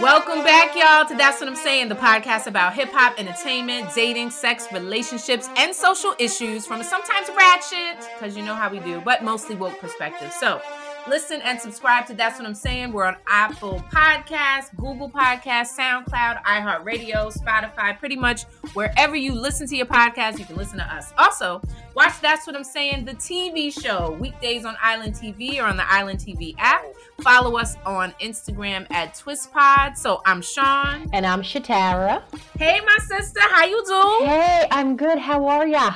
[0.00, 4.28] Welcome back, y'all, to That's What I'm Saying, the podcast about hip hop, entertainment, dating,
[4.28, 9.00] sex, relationships, and social issues from a sometimes ratchet, because you know how we do,
[9.00, 10.32] but mostly woke perspective.
[10.32, 10.60] So,
[11.08, 12.92] listen and subscribe to That's What I'm Saying.
[12.92, 18.44] We're on Apple Podcasts, Google Podcasts, SoundCloud, iHeartRadio, Spotify, pretty much
[18.74, 21.12] wherever you listen to your podcast, you can listen to us.
[21.18, 21.62] Also,
[21.94, 25.90] watch That's What I'm Saying, the TV show, weekdays on Island TV or on the
[25.90, 26.84] Island TV app.
[27.20, 29.96] Follow us on Instagram at TwistPod.
[29.96, 31.08] So I'm Sean.
[31.12, 32.22] And I'm Shatara.
[32.58, 34.28] Hey, my sister, how you doing?
[34.30, 35.18] Hey, I'm good.
[35.18, 35.92] How are ya?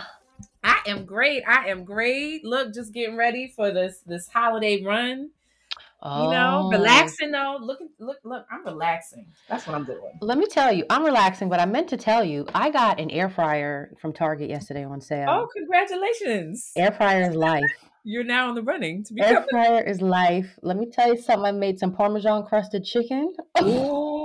[0.63, 1.43] I am great.
[1.47, 2.45] I am great.
[2.45, 5.31] Look, just getting ready for this this holiday run.
[6.03, 6.25] Oh.
[6.25, 6.71] You know, oh.
[6.71, 7.59] relaxing though.
[7.61, 8.47] Look, look, look.
[8.51, 9.27] I'm relaxing.
[9.49, 10.19] That's what I'm doing.
[10.21, 11.49] Let me tell you, I'm relaxing.
[11.49, 15.01] But I meant to tell you, I got an air fryer from Target yesterday on
[15.01, 15.29] sale.
[15.29, 16.73] Oh, congratulations!
[16.77, 17.65] Air fryer is life.
[18.03, 20.59] You're now in the running to be air fryer is life.
[20.63, 21.45] Let me tell you something.
[21.45, 23.35] I made some Parmesan crusted chicken.
[23.63, 24.20] Ooh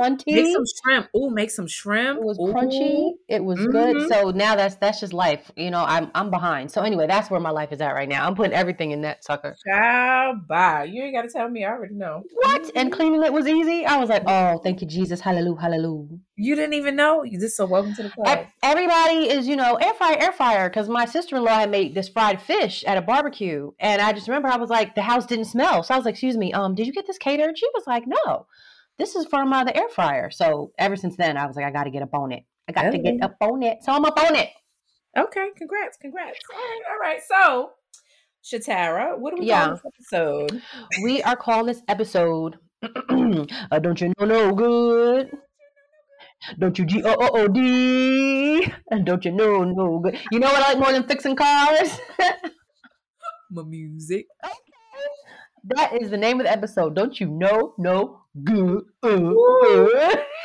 [0.00, 0.34] crunchy.
[0.34, 1.08] Make some shrimp.
[1.14, 2.18] Oh, make some shrimp.
[2.18, 2.52] It was Ooh.
[2.52, 3.12] crunchy.
[3.28, 3.70] It was mm-hmm.
[3.70, 4.08] good.
[4.08, 5.50] So now that's that's just life.
[5.56, 6.70] You know, I'm I'm behind.
[6.70, 8.26] So anyway, that's where my life is at right now.
[8.26, 9.56] I'm putting everything in that sucker.
[9.66, 10.84] Ciao, bye.
[10.84, 11.64] You ain't got to tell me.
[11.64, 12.22] I already know.
[12.34, 12.70] What?
[12.74, 13.84] And cleaning it was easy.
[13.84, 15.20] I was like, oh, thank you, Jesus.
[15.20, 16.18] Hallelujah, hallelujah.
[16.36, 17.22] You didn't even know.
[17.22, 18.46] You just so welcome to the club.
[18.62, 20.68] Everybody is, you know, air fryer, air fryer.
[20.68, 24.12] Because my sister in law had made this fried fish at a barbecue, and I
[24.12, 25.82] just remember I was like, the house didn't smell.
[25.82, 27.58] So I was like, excuse me, um, did you get this catered?
[27.58, 28.46] She was like, no
[29.00, 30.30] this is from uh, the air fryer.
[30.30, 32.44] So ever since then, I was like, I got to get up on it.
[32.68, 33.78] I got to get up on it.
[33.82, 34.50] So I'm up on it.
[35.18, 36.38] Okay, congrats, congrats.
[36.54, 37.20] All right, all right.
[37.26, 37.70] So,
[38.44, 39.62] Shatara, what are we yeah.
[39.62, 40.62] calling this episode?
[41.02, 45.30] We are calling this episode uh, Don't You Know No Good?
[46.58, 48.72] Don't you G O O O D?
[48.90, 50.18] And don't you know no good?
[50.30, 51.98] You know what I like more than fixing cars?
[53.50, 54.26] My music.
[55.64, 56.94] That is the name of the episode.
[56.94, 58.84] Don't you know no good?
[59.02, 59.10] Uh, uh.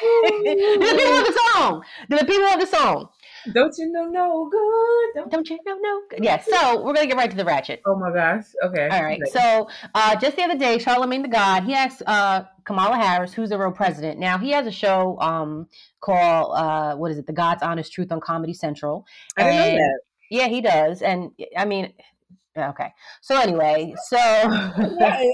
[0.02, 1.84] the people of the song.
[2.10, 3.10] Do the people of the song.
[3.54, 5.22] Don't you know no good?
[5.22, 6.24] Don't, Don't you know no good?
[6.24, 6.48] Yes.
[6.50, 7.82] Yeah, so we're gonna get right to the ratchet.
[7.86, 8.46] Oh my gosh.
[8.64, 8.90] Okay.
[8.90, 9.22] All right.
[9.32, 13.50] So uh, just the other day, Charlemagne the God, he asked uh, Kamala Harris, who's
[13.50, 14.20] the real president.
[14.20, 15.68] Now he has a show um,
[16.02, 17.28] called uh, what is it?
[17.28, 19.06] The God's Honest Truth on Comedy Central.
[19.38, 20.00] I didn't know that.
[20.32, 21.02] Yeah, he does.
[21.02, 21.94] And I mean,
[22.58, 22.94] Okay.
[23.22, 24.18] So anyway, so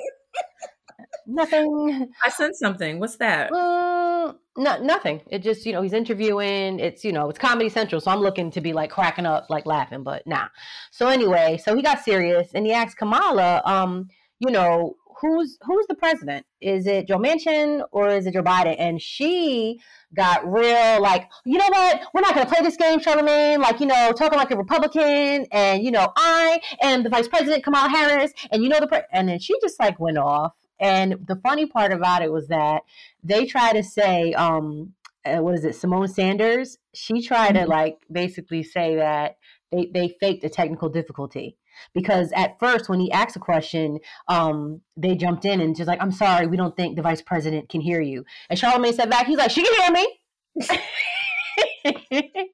[1.28, 2.12] nothing.
[2.24, 3.00] I sent something.
[3.00, 3.52] What's that?
[3.52, 5.22] Uh, no, nothing.
[5.30, 6.80] It just you know he's interviewing.
[6.80, 9.66] It's you know it's Comedy Central, so I'm looking to be like cracking up, like
[9.66, 10.48] laughing, but nah.
[10.92, 14.09] So anyway, so he got serious and he asked Kamala, um,
[14.40, 16.46] you know, who's who's the president?
[16.59, 18.76] Is it Joe Manchin or is it Joe Biden?
[18.78, 19.80] And she
[20.16, 22.02] got real like, you know what?
[22.14, 23.62] We're not going to play this game, Charlemagne.
[23.62, 27.64] Like, you know, talking like a Republican, and you know, I am the Vice President,
[27.64, 29.02] Kamala Harris, and you know the pre-.
[29.12, 30.54] and then she just like went off.
[30.80, 32.82] And the funny part about it was that
[33.24, 34.94] they try to say, um,
[35.24, 36.80] uh, what is it, Symone Sanders?
[36.96, 37.66] She tried mm-hmm.
[37.66, 39.38] to like basically say that
[39.72, 41.58] they they faked a technical difficulty
[41.94, 46.02] because at first when he asked a question um, they jumped in and just like
[46.02, 48.25] i'm sorry we don't think the vice president can hear you.
[48.50, 50.20] And charlemagne said back he's like she can hear me.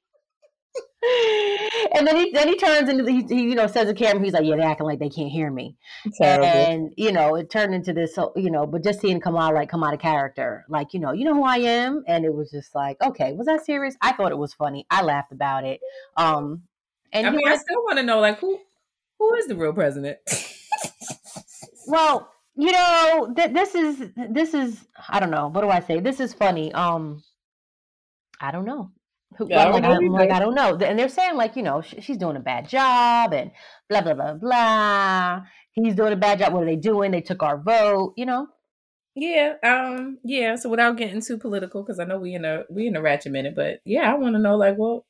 [1.94, 4.32] And then he then he turns into he, he, you know says to camera he's
[4.32, 5.76] like yeah they're acting like they can't hear me.
[6.20, 9.68] And you know it turned into this you know but just seeing come out like
[9.68, 12.02] come out of character like you know you know who I am?
[12.06, 13.96] And it was just like okay was that serious?
[14.00, 14.86] I thought it was funny.
[14.90, 15.80] I laughed about it.
[16.16, 16.62] Um
[17.12, 18.58] and I mean I still want to know like who
[19.18, 20.18] who is the real president?
[21.86, 25.48] well, you know, th- this is this is I don't know.
[25.48, 26.00] What do I say?
[26.00, 26.72] This is funny.
[26.72, 27.22] Um,
[28.40, 28.90] I don't know.
[29.36, 30.74] Who, yeah, like, I, am like, I don't know.
[30.74, 33.52] And they're saying like, you know, sh- she's doing a bad job and
[33.88, 35.42] blah blah blah blah.
[35.72, 36.52] He's doing a bad job.
[36.52, 37.12] What are they doing?
[37.12, 38.14] They took our vote.
[38.16, 38.48] You know.
[39.14, 40.54] Yeah, um, yeah.
[40.54, 43.32] So without getting too political, because I know we in a we in a ratchet
[43.32, 45.06] minute, but yeah, I want to know like, well,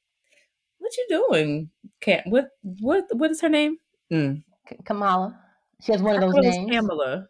[0.79, 1.71] what you doing?
[2.01, 3.77] Can't what what what is her name?
[4.13, 4.43] Mm.
[4.85, 5.39] Kamala.
[5.83, 6.67] She has one of those names.
[6.71, 7.29] Pamela.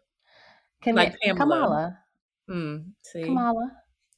[0.81, 1.37] Cam- like Pamela.
[1.39, 1.99] Kamala.
[2.49, 3.23] Mm, see.
[3.23, 3.71] Kamala.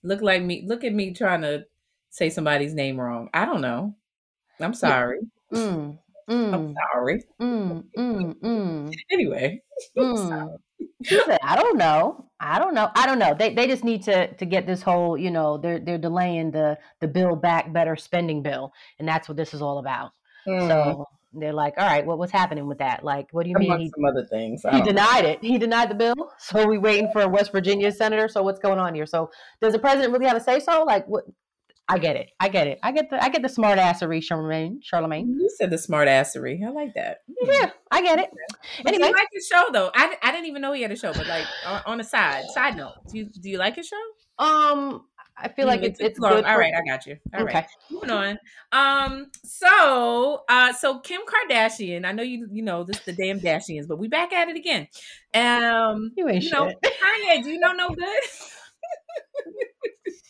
[0.03, 0.63] Look like me.
[0.65, 1.65] Look at me trying to
[2.09, 3.29] say somebody's name wrong.
[3.33, 3.95] I don't know.
[4.59, 5.19] I'm sorry.
[5.53, 5.97] Mm,
[6.29, 7.23] mm, I'm sorry.
[7.41, 8.93] Mm, mm, mm.
[9.11, 9.61] anyway.
[9.97, 10.57] Mm.
[11.03, 12.29] Said, I don't know.
[12.39, 12.89] I don't know.
[12.95, 13.33] I don't know.
[13.33, 16.77] They they just need to to get this whole, you know, they're they're delaying the
[16.99, 18.71] the Build Back Better spending bill.
[18.99, 20.11] And that's what this is all about.
[20.47, 23.03] So they're like, all right, well, what's happening with that?
[23.03, 23.79] Like, what do you mean?
[23.79, 24.63] He, some other things.
[24.69, 25.43] He denied it.
[25.43, 26.15] He denied the bill.
[26.39, 28.27] So we waiting for a West Virginia senator.
[28.27, 29.05] So what's going on here?
[29.05, 29.29] So
[29.61, 30.83] does the president really have a say so?
[30.83, 31.23] Like, what?
[31.87, 32.31] I get it.
[32.39, 32.79] I get it.
[32.83, 34.79] I get the I get the smart assery, Charlemagne.
[34.81, 35.27] Charlemagne.
[35.27, 36.65] You said the smart assery.
[36.65, 37.19] I like that.
[37.43, 38.29] Yeah, I get it.
[38.83, 39.91] But like his show though?
[39.93, 42.45] I, I didn't even know he had a show, but like on, on a side
[42.53, 44.43] side note, do you do you like his show?
[44.43, 45.05] Um,
[45.43, 46.45] I feel like it's it's good.
[46.45, 47.17] All right, I got you.
[47.33, 47.67] All right, Okay.
[47.89, 48.37] moving on.
[48.71, 52.05] Um, so uh, so Kim Kardashian.
[52.05, 54.87] I know you you know this the damn Dashians, but we back at it again.
[55.33, 56.77] Um, You ain't you know, shit.
[56.83, 58.19] Kanye, do you know no good?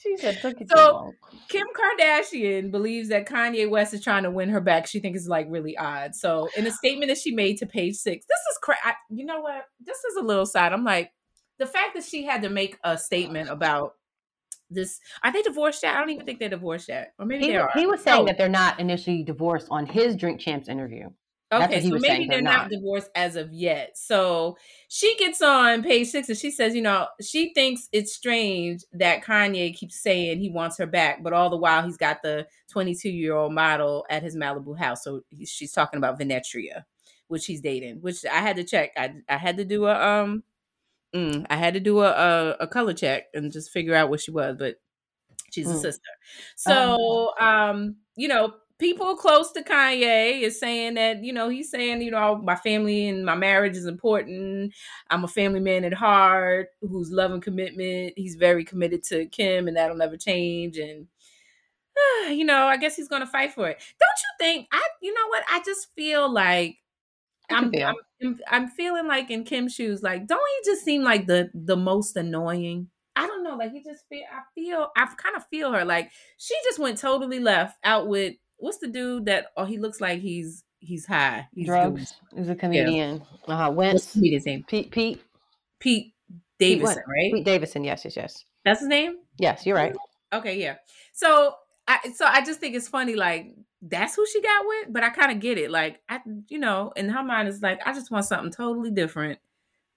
[0.02, 1.14] She said took it So-.
[1.48, 4.88] Kim Kardashian believes that Kanye West is trying to win her back.
[4.88, 6.16] She thinks it's like really odd.
[6.16, 9.26] So, in a statement that she made to Page Six, this is cra- I, you
[9.26, 9.66] know what?
[9.86, 10.74] This is a little side.
[10.74, 11.12] I'm like,
[11.60, 13.94] the fact that she had to make a statement about
[14.72, 15.00] this.
[15.24, 15.96] Are they divorced yet?
[15.96, 17.70] I don't even think they're divorced yet, or maybe He, they are.
[17.76, 18.26] he was saying Oh.
[18.26, 21.10] that they're not initially divorced on his Drink Champs interview.
[21.54, 22.70] Okay, so was maybe they're not not.
[22.70, 23.98] divorced as of yet.
[23.98, 24.56] So
[24.88, 29.22] she gets on page six and she says, you know, she thinks it's strange that
[29.22, 33.10] Kanye keeps saying he wants her back, but all the while he's got the 22
[33.10, 35.04] year old model at his Malibu house.
[35.04, 36.86] So he- she's talking about Vinetria,
[37.28, 38.92] which he's dating, which I had to check.
[38.96, 40.44] I I had to do a um,
[41.16, 44.22] mm, I had to do a, a a color check and just figure out what
[44.22, 44.78] she was, but
[45.52, 45.78] she's a Mm.
[45.78, 46.10] sister.
[46.56, 52.02] So um, you know, people close to Kanye is saying that, you know, he's saying,
[52.02, 54.74] you know, my family and my marriage is important.
[55.10, 58.14] I'm a family man at heart who's love and commitment.
[58.18, 60.78] He's very committed to Kim and that'll never change.
[60.78, 61.08] And
[62.30, 63.78] you know, I guess he's gonna fight for it.
[63.80, 64.68] Don't you think?
[64.72, 65.44] I you know what?
[65.50, 66.78] I just feel like
[67.52, 67.72] I'm.
[68.22, 71.76] I'm I'm feeling like in Kim's shoes, like, don't he just seem like the the
[71.76, 72.88] most annoying?
[73.16, 75.84] I don't know, like he just feel I feel I kind of feel her.
[75.84, 80.00] Like she just went totally left out with what's the dude that oh he looks
[80.00, 81.48] like he's he's high.
[81.54, 82.16] He's Drugs.
[82.36, 83.24] He's a comedian.
[83.48, 84.14] Uh, doing- What's Wentz.
[84.14, 84.64] the name?
[84.68, 84.92] Pete.
[84.92, 85.22] Pete.
[85.80, 86.14] Pete Pete
[86.60, 87.04] Davidson, what?
[87.08, 87.34] right?
[87.34, 87.84] Pete Davidson.
[87.84, 88.06] Yes.
[88.06, 88.16] Yes.
[88.16, 88.46] Yes.
[88.64, 89.18] That's his name?
[89.38, 89.66] Yes.
[89.66, 89.96] You're right.
[90.34, 90.76] Okay, yeah.
[91.14, 91.56] So
[91.88, 93.48] I so I just think it's funny, like
[93.82, 95.72] that's who she got with, but I kind of get it.
[95.72, 99.40] Like I, you know, in her mind is like I just want something totally different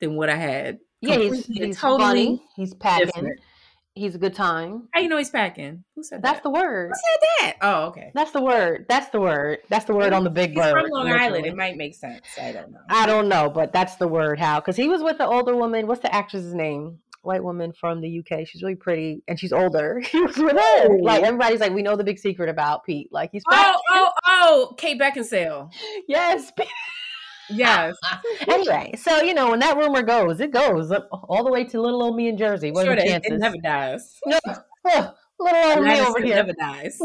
[0.00, 0.78] than what I had.
[1.00, 1.18] Yeah.
[1.18, 2.42] He's, he's funny.
[2.56, 3.06] He's packing.
[3.06, 3.40] different.
[3.96, 4.88] He's a good time.
[4.92, 5.84] How you know he's packing?
[5.94, 6.22] Who said that?
[6.22, 6.42] That's that?
[6.42, 6.90] the word.
[6.90, 7.56] Who said that?
[7.62, 8.10] Oh, okay.
[8.12, 8.86] That's the word.
[8.88, 9.58] That's the word.
[9.68, 10.72] That's the word on the big He's bird.
[10.72, 11.46] from Long Island.
[11.46, 12.26] It might make sense.
[12.40, 12.80] I don't know.
[12.88, 14.40] I don't know, but that's the word.
[14.40, 14.58] How?
[14.58, 15.86] Because he was with the older woman.
[15.86, 16.98] What's the actress's name?
[17.24, 18.46] White woman from the UK.
[18.46, 20.00] She's really pretty and she's older.
[20.14, 20.56] He was with.
[21.02, 23.08] Like everybody's like, we know the big secret about Pete.
[23.12, 25.72] Like he's Oh, oh, oh, Kate Beckinsale.
[26.08, 26.52] yes.
[27.50, 27.94] Yes.
[28.48, 31.78] anyway, so you know when that rumor goes, it goes up all the way to
[31.78, 32.70] little old me in Jersey.
[32.70, 33.32] What sure, are the chances?
[33.32, 34.18] it never dies.
[34.24, 34.38] No,
[34.86, 36.36] oh, little old me over here.
[36.36, 36.96] never dies.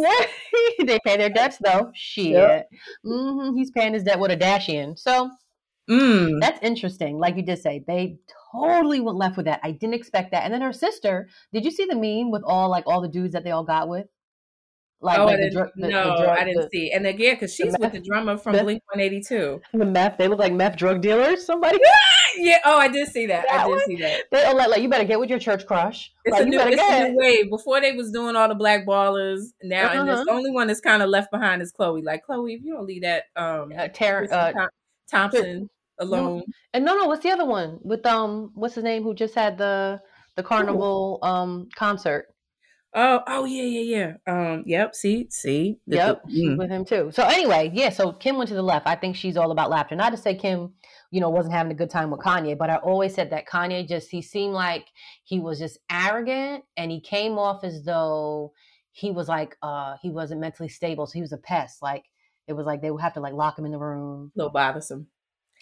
[0.80, 1.92] they pay their debts though.
[1.94, 2.28] Shit.
[2.28, 2.70] Yep.
[3.04, 4.96] hmm He's paying his debt with a dash in.
[4.96, 5.30] So
[5.90, 6.40] Mm.
[6.40, 7.18] That's interesting.
[7.18, 8.20] Like you did say, they
[8.54, 9.60] totally went left with that.
[9.64, 10.44] I didn't expect that.
[10.44, 13.34] And then her sister, did you see the meme with all like all the dudes
[13.34, 14.08] that they all got with?
[15.02, 15.72] Like, oh, like I the didn't.
[15.78, 16.92] the- the no, drug- I didn't the- see.
[16.92, 19.62] And again, because she's with meth- the drummer from the- Blink One Eighty Two.
[19.74, 20.18] the meth.
[20.18, 21.46] They look like meth drug dealers.
[21.46, 21.80] Somebody
[22.38, 22.58] Yeah.
[22.66, 23.50] Oh, I did see that.
[23.50, 23.86] I did one?
[23.86, 24.24] see that.
[24.32, 26.12] they all like, like you better get with your church crush.
[26.26, 27.50] It's like, a new, it's a new wave.
[27.50, 29.40] Before they was doing all the black ballers.
[29.64, 30.24] Now, and Uh-huh.
[30.26, 32.04] the only one that's kind of left behind is Khloe.
[32.04, 34.70] Like Khloe, if you don't leave that um Uh, Tara, uh, Thom-
[35.10, 35.70] Thompson
[36.00, 36.44] alone,
[36.74, 39.04] and no, no, what's the other one with um, what's his name?
[39.04, 40.02] Who just had the
[40.36, 42.28] the carnival um concert?
[42.96, 44.34] Oh, oh yeah, yeah, yeah.
[44.52, 44.96] Um, yep.
[44.96, 45.80] See, see.
[45.86, 46.58] Yep, the- mm.
[46.58, 47.12] with him too.
[47.14, 47.90] So anyway, yeah.
[47.90, 48.88] So Kim went to the left.
[48.88, 49.96] I think she's all about laughter.
[49.96, 50.74] Not to say Kim,
[51.12, 53.88] you know, wasn't having a good time with Kanye, but I always said that Kanye
[53.88, 54.88] just he seemed like
[55.24, 58.54] he was just arrogant, and he came off as though
[58.92, 61.06] he was like uh he wasn't mentally stable.
[61.06, 61.84] So he was a pest.
[61.84, 62.06] Like
[62.48, 64.32] it was like they would have to like lock him in the room.
[64.36, 65.08] A little bothersome.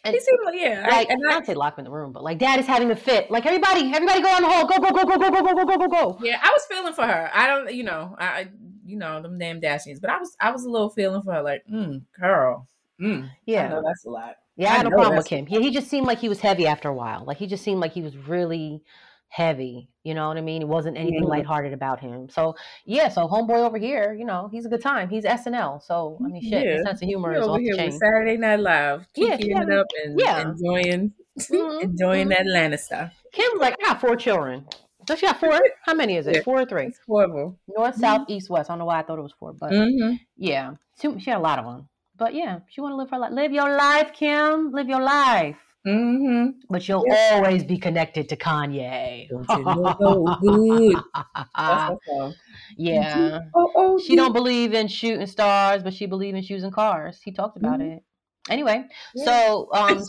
[0.03, 0.85] And He seemed like yeah.
[0.89, 2.91] I- like and I- not say lock in the room, but like dad is having
[2.91, 3.29] a fit.
[3.31, 4.65] Like everybody, everybody go on the hall.
[4.67, 6.19] Go, go, go, go, go, go, go, go, go, go, go.
[6.23, 7.29] Yeah, I was feeling for her.
[7.33, 8.49] I don't, you know, I, I-
[8.85, 11.41] you know, them damn Dashians, but I was, I was a little feeling for her,
[11.41, 12.69] like, mm, girl,
[13.01, 13.67] mm, I Yeah.
[13.67, 14.35] know that's a lot.
[14.55, 15.45] Yeah, I I had know problem with him.
[15.49, 17.25] Yeah, he just seemed like he was heavy after a while.
[17.25, 18.81] Like he just seemed like he was really
[19.29, 19.89] heavy.
[20.03, 20.61] You know what I mean?
[20.61, 21.29] It wasn't anything Mhm.
[21.29, 22.29] lighthearted about him.
[22.29, 22.55] So
[22.85, 25.09] yeah, so homeboy over here, you know, he's a good time.
[25.09, 25.79] He's SNL.
[25.81, 26.73] So I mean, shit, Yeah.
[26.73, 29.87] his sense of humor is over here with Saturday Night Live, Yeah, yeah, it up
[30.03, 30.49] and yeah.
[30.51, 32.29] enjoying, Mhm, enjoying mhm.
[32.29, 33.13] that Atlanta stuff.
[33.33, 34.65] Kim's like, I got four children.
[35.05, 35.59] Does she got four?
[35.85, 36.35] How many is it?
[36.35, 36.41] Yeah.
[36.41, 36.85] Four or three?
[36.87, 37.57] It's horrible.
[37.67, 38.69] North, south, east, west.
[38.69, 40.15] I don't know why I thought it was four, but Mm-hmm.
[40.37, 41.87] yeah, she, she had a lot of them.
[42.17, 43.31] But yeah, she want to live her life.
[43.31, 44.71] Live your life, Kim.
[44.71, 45.57] Live your life.
[45.87, 46.59] Mm-hmm.
[46.69, 47.31] But you'll Yeah.
[47.35, 49.29] always be connected to Kanye.
[49.29, 50.97] Don't you know good?
[51.15, 52.35] That's her song.
[52.77, 53.39] yeah.
[53.55, 57.21] Oh, oh, She don't believe in shooting stars, but she believe in shoes and cars.
[57.21, 57.97] He talked about Mhm.
[57.97, 58.03] it.
[58.49, 59.25] Anyway, Yeah.
[59.25, 60.03] so um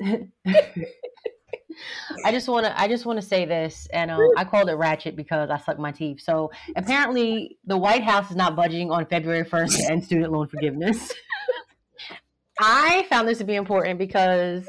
[2.24, 4.74] I just want to I just want to say this and um, I called it
[4.74, 6.20] ratchet because I suck my teeth.
[6.20, 10.46] So apparently the White House is not budging on February 1st to end student loan
[10.48, 11.12] forgiveness.
[12.60, 14.64] I found this to be important because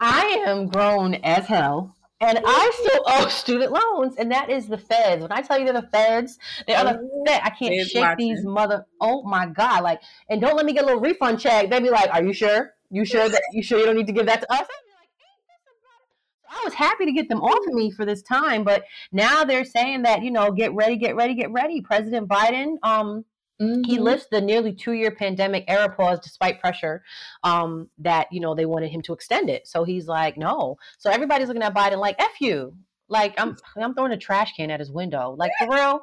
[0.00, 4.76] I am grown as hell and I still owe student loans, and that is the
[4.76, 5.22] feds.
[5.22, 7.40] When I tell you they're the feds, they are the Oh, feds.
[7.44, 8.86] I can't shake these mother.
[9.00, 9.82] Oh my god!
[9.82, 11.70] Like, and don't let me get a little refund check.
[11.70, 12.74] They'd be like, "Are you sure?
[12.90, 14.92] You sure that you sure you don't need to give that to us?" I'd be
[15.00, 18.04] like, "Ain't this about it?" I was happy to get them off of me for
[18.04, 21.80] this time, but now they're saying that you know, get ready, get ready, get ready.
[21.80, 23.24] President Biden, um,
[23.60, 24.00] he Mhm.
[24.00, 27.04] lifts the nearly two year pandemic era pause despite pressure
[27.44, 29.68] um, that you know they wanted him to extend it.
[29.68, 30.76] So he's like, no.
[30.98, 32.74] So everybody's looking at Biden like, f you.
[33.08, 35.34] Like I'm I'm throwing a trash can at his window.
[35.36, 36.00] Like for real.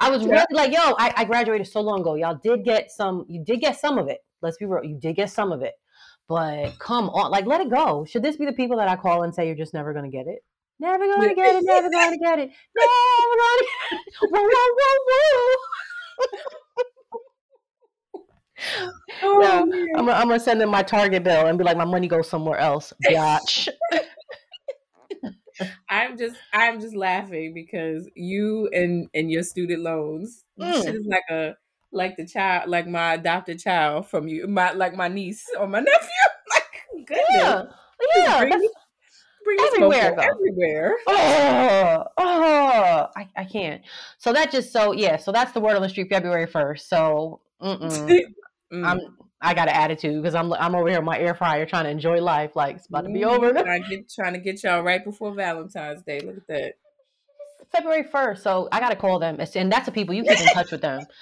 [0.00, 2.14] I was really like, yo, I, I graduated so long ago.
[2.14, 3.24] Y'all did get some.
[3.28, 4.24] You did get some of it.
[4.42, 4.82] Let's be real.
[4.84, 5.74] You did get some of it.
[6.28, 8.04] But come on, like let it go.
[8.04, 10.26] Should this be the people that I call and say you're just never gonna get
[10.26, 10.42] it?
[10.80, 11.64] Never gonna get it.
[11.64, 12.50] Never gonna get it.
[12.74, 13.58] Never gonna get
[13.92, 14.10] it.
[14.20, 15.56] Whoa, whoa, whoa,
[16.20, 16.58] whoa.
[19.22, 19.60] Oh, Yeah.
[19.96, 22.28] I'm, gonna- I'm gonna send them my Target bill and be like, my money goes
[22.28, 23.68] somewhere else, biatch.
[25.88, 30.86] I'm just I'm just laughing because you and and your student loans Mm.
[30.94, 31.54] is like a
[31.92, 35.80] like the child like my adopted child from you my like my niece or my
[35.80, 36.08] nephew
[36.54, 37.62] like goodness yeah,
[38.16, 38.44] yeah.
[38.44, 38.68] bring,
[39.44, 43.82] bring everywhere, everywhere Oh, oh, I, I can't.
[44.18, 45.16] So that just so yeah.
[45.16, 46.88] So that's the word on the street, February first.
[46.88, 48.20] So mm-mm.
[48.72, 48.84] Mm.
[48.86, 49.00] I'm
[49.40, 51.90] I got an attitude because I'm I'm over here in my air fryer trying to
[51.90, 52.56] enjoy life.
[52.56, 53.52] Like it's about to be over.
[53.52, 53.62] Mhm.
[53.62, 56.20] Trying to get, trying to get y'all right before Valentine's Day.
[56.20, 56.72] Look at that.
[57.72, 58.42] February first.
[58.42, 61.00] So I gotta call them, and that's the people you keep in touch with them.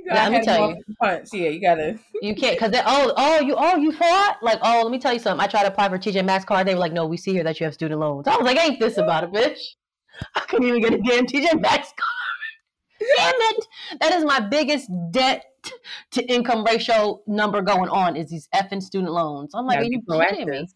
[0.00, 0.76] You Let me tell you.
[1.02, 1.30] punch.
[1.32, 1.98] Yeah, you gotta.
[2.22, 5.12] You can't because they oh oh you oh you fought like oh let me tell
[5.12, 5.44] you something.
[5.44, 6.68] I tried to apply for TJ Maxx card.
[6.68, 8.28] They were like, no, we see here that you have student loans.
[8.28, 9.58] I was like, ain't this about a bitch?
[10.36, 13.10] I couldn't even get a damn TJ Maxx card.
[13.16, 13.66] Damn it!
[14.00, 15.44] That is my biggest debt
[16.12, 19.52] to income ratio number going on is these effing student loans.
[19.54, 20.68] I'm like, are you kidding me?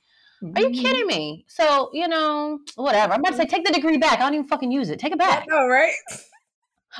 [0.56, 0.74] Are you Mhm.
[0.74, 1.44] kidding me?
[1.48, 3.12] So you know whatever.
[3.12, 4.18] I'm about to say take the degree back.
[4.18, 4.98] I don't even fucking use it.
[4.98, 5.46] Take it I back.
[5.48, 5.92] know, right?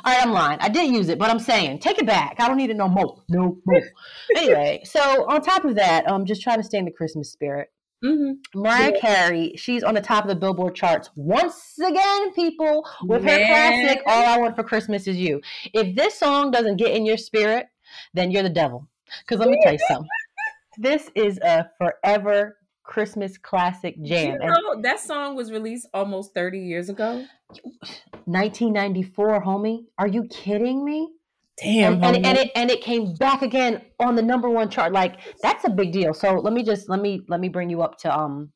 [0.04, 0.58] All right, I'm lying.
[0.60, 2.36] I did use it, but I'm saying take it back.
[2.38, 3.22] I don't need it no more.
[3.28, 3.82] No more.
[4.36, 7.68] anyway, so on top of that, I'm just trying to stay in the Christmas spirit.
[8.04, 8.60] Mm-hmm.
[8.60, 13.36] Mariah Carey, she's on the top of the Billboard charts once again, people, with her
[13.46, 15.40] classic "All I Want for Christmas Is You."
[15.72, 17.66] If this song doesn't get in your spirit,
[18.14, 18.88] then you're the devil.
[19.20, 20.08] Because let me tell you something.
[20.78, 24.38] This is a forever Christmas classic jam.
[24.40, 27.24] You know, that song was released almost 30 years ago.
[28.24, 29.84] 1994, homie.
[29.98, 31.10] Are you kidding me?
[31.62, 32.02] Damn.
[32.02, 35.20] and, and, and it and it came back again on the number one chart like
[35.42, 37.98] that's a big deal so let me just let me let me bring you up
[37.98, 38.50] to um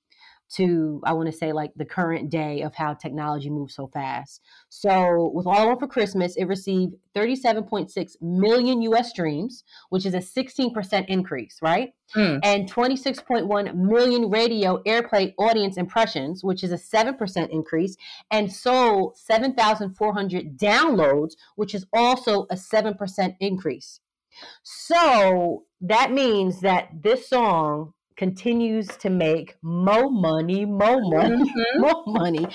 [0.49, 4.41] to i want to say like the current day of how technology moves so fast
[4.69, 10.15] so with all I want for christmas it received 37.6 million us streams which is
[10.15, 12.39] a 16% increase right Mm.
[12.45, 17.97] and 26.1 million radio airplay audience impressions, which is a 7% increase,
[18.31, 24.01] and sold 7,400 downloads, which is also a 7% increase.
[24.63, 31.79] So that means that this song continues to make more money, more money, Mhm.
[31.79, 32.47] more money.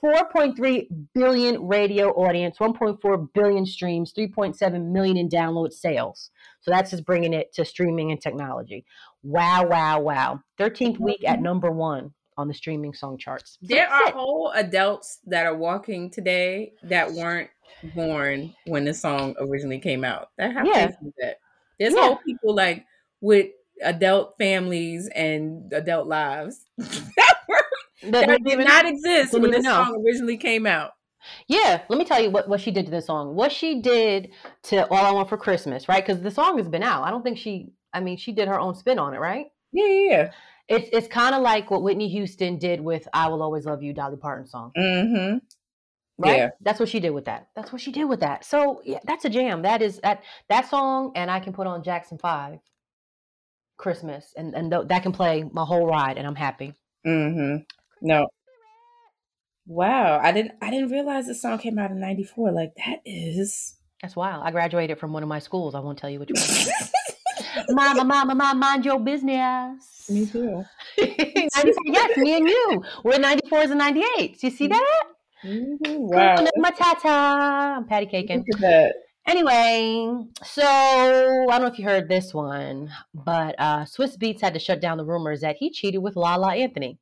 [0.00, 6.30] 4.3 billion radio audience, 1.4 billion streams, 3.7 million in download sales.
[6.60, 8.84] So that's just bringing it to streaming and technology.
[9.22, 10.40] Wow, wow, wow.
[10.58, 13.58] 13th week at number one on the streaming song charts.
[13.62, 14.14] So There are it.
[14.14, 17.48] whole adults that are walking today that weren't
[17.94, 20.28] born when the song originally came out.
[20.36, 20.90] That how Yeah.
[21.18, 21.38] that?
[21.78, 22.08] There's Yeah.
[22.08, 22.84] whole people like
[23.20, 23.52] with
[23.82, 27.62] adult families and adult lives that were
[28.10, 29.72] That that did not exist when this know.
[29.84, 30.92] song originally came out.
[31.48, 33.34] Yeah, let me tell you what, what she did to this song.
[33.34, 34.30] What she did
[34.64, 36.04] to All I Want for Christmas, right?
[36.06, 37.04] Because the song has been out.
[37.04, 39.46] I don't think she, I mean, she did her own spin on it, right?
[39.72, 40.30] Yeah, yeah, yeah.
[40.68, 43.92] It's it's kind of like what Whitney Houston did with "I Will Always Love You,"
[43.92, 45.38] Dolly Parton song, Mm-hmm.
[46.18, 46.36] right?
[46.38, 46.50] Yeah.
[46.62, 47.48] That's what she did with that.
[47.56, 48.44] That's what she did with that.
[48.44, 49.62] So yeah, that's a jam.
[49.62, 52.60] That is that that song, and I can put on Jackson Five,
[53.76, 56.74] Christmas, and and th- that can play my whole ride, and I'm happy.
[57.06, 57.62] Mm-hmm.
[58.02, 58.28] No.
[59.66, 60.20] Wow.
[60.22, 62.52] I didn't I didn't realize the song came out in ninety four.
[62.52, 64.42] Like that is That's wild.
[64.44, 65.74] I graduated from one of my schools.
[65.74, 67.66] I won't tell you which one.
[67.70, 70.06] mama, mama, mama, mind your business.
[70.10, 70.62] Me too.
[70.98, 72.82] 94, yes, me and you.
[73.04, 74.42] We're 94s and 98s.
[74.42, 75.04] You see that?
[75.42, 75.78] Mhm.
[75.80, 76.36] Wow.
[76.58, 77.76] Matata.
[77.76, 78.38] I'm patty caking.
[78.38, 78.94] Look at that.
[79.26, 84.52] Anyway, so I don't know if you heard this one, but uh, Swizz Beatz had
[84.52, 86.98] to shut down the rumors that he cheated with Lala Anthony.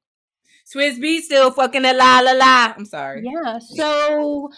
[0.65, 2.75] Swizz Beatz still fucking a la la la.
[2.77, 3.25] I'm sorry.
[3.25, 4.51] Yeah, so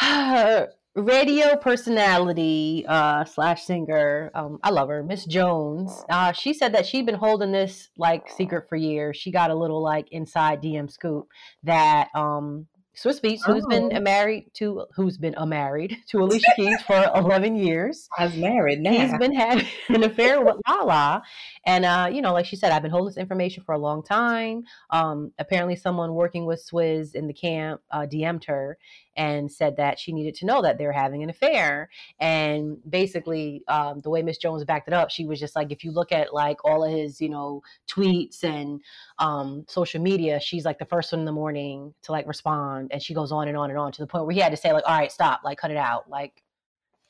[0.96, 4.32] radio personality uh, slash singer.
[4.34, 6.04] Um, I love her, Miss Jones.
[6.10, 9.16] Uh, she said that she'd been holding this like secret for years.
[9.16, 11.28] She got a little like inside DM scoop
[11.62, 16.80] that um, Swizz Beatz, who's been married to who's been a married to Alicia Keys
[16.82, 18.08] for eleven years.
[18.16, 18.92] I was married now.
[18.92, 21.22] He's been having an affair with Lala,
[21.66, 24.02] and uh, you know, like she said, I've been holding this information for a long
[24.02, 24.64] time.
[24.90, 28.78] Um, apparently, someone working with Swizz in the camp uh, DM'd her
[29.16, 31.88] and said that she needed to know that they're having an affair.
[32.18, 35.84] And basically, um, the way Miss Jones backed it up, she was just like, if
[35.84, 38.80] you look at like all of his, you know, tweets and
[39.18, 43.02] um, social media, she's like the first one in the morning to like respond, and
[43.02, 44.72] she goes on and on and on to the point where he had to say
[44.72, 46.42] like, all right, stop, like cut it out, like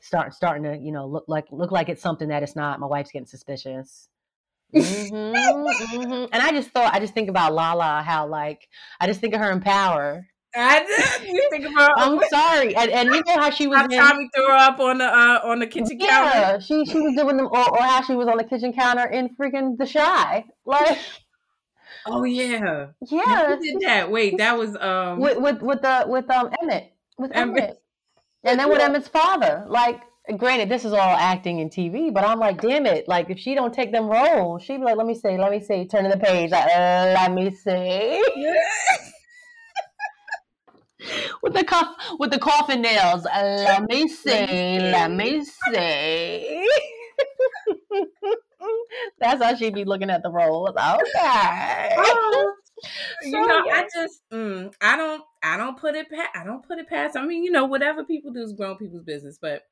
[0.01, 2.81] start starting to you know look like look like it's something that it's not.
[2.81, 4.09] My wife's getting suspicious.
[4.75, 6.27] mm-hmm, mm-hmm.
[6.33, 8.69] And I just thought, I just think about Lala, how like
[9.01, 11.29] I just think of her in power I did.
[11.35, 11.93] You think about?
[11.97, 13.79] I'm sorry, and, and you know how she was.
[13.79, 16.39] How Tommy threw her up on the uh, on the kitchen yeah, counter.
[16.39, 19.07] Yeah, she she was doing them, or, or how she was on the kitchen counter
[19.07, 20.99] in freaking The Chi, like.
[22.07, 23.57] Oh yeah, yeah.
[23.57, 24.11] Who did that?
[24.11, 27.83] Wait, that was um with with with the with um Emmett with Emmett, Emmett.
[28.45, 29.65] and then with Emmett's father.
[29.67, 30.03] Like,
[30.37, 33.09] granted, this is all acting and TV, but I'm like, damn it!
[33.09, 35.61] Like, if she don't take them roles, she'd be like, let me see, let me
[35.61, 38.23] see, turning the page, like, uh, let me see.
[41.45, 43.25] with the cuff with the coffin nails.
[43.25, 44.31] Let me see.
[44.81, 46.69] Let me see.
[49.21, 50.71] That's how she'd be looking at the rolls.
[50.71, 51.95] Okay.
[51.97, 52.55] Oh,
[53.23, 56.79] you know, I just mm, I don't I don't put it past I don't put
[56.79, 57.17] it past.
[57.17, 59.63] I mean, you know, whatever people do is grown people's business, but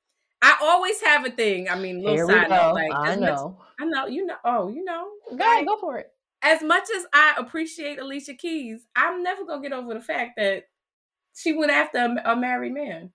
[0.42, 1.68] I always have a thing.
[1.68, 4.36] I mean, little side note, like I know, much, I know, you know.
[4.44, 6.08] Oh, you know, go ahead, go for it.
[6.42, 10.64] As much as I appreciate Alicia Keys, I'm never gonna get over the fact that
[11.34, 13.10] she went after a, a married man.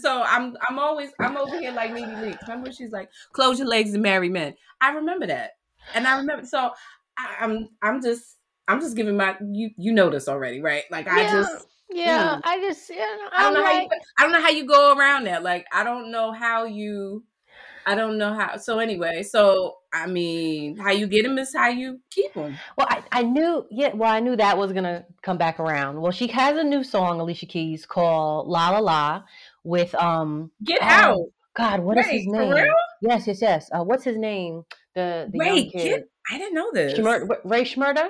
[0.00, 2.42] So I'm I'm always I'm over here like Needy Leaks.
[2.48, 5.52] Remember, she's like, "Close your legs and marry men." I remember that,
[5.94, 6.44] and I remember.
[6.44, 6.72] So
[7.16, 8.36] I, am I'm, I'm just
[8.66, 10.84] I'm just giving my you you know this already, right?
[10.90, 11.32] Like I yeah.
[11.32, 12.40] just yeah, mm.
[12.44, 13.72] I just you know, I don't know like...
[13.72, 15.42] how you I don't know how you go around that.
[15.42, 17.22] Like I don't know how you
[17.86, 18.56] I don't know how.
[18.56, 22.56] So anyway, so I mean, how you get them is how you keep them.
[22.76, 23.94] Well, I, I knew, yeah.
[23.94, 26.00] Well, I knew that was gonna come back around.
[26.00, 29.22] Well, she has a new song, Alicia Keys, called "La La La,"
[29.64, 30.50] with um.
[30.64, 31.20] Get um, out.
[31.56, 32.66] God, what Wait, is his name?
[33.00, 33.70] Yes, yes, yes.
[33.72, 34.64] Uh, what's his name?
[34.94, 35.88] The the Wait, young kid.
[35.88, 36.98] Get, I didn't know this.
[36.98, 38.08] Shmur- Rae Sremmurd.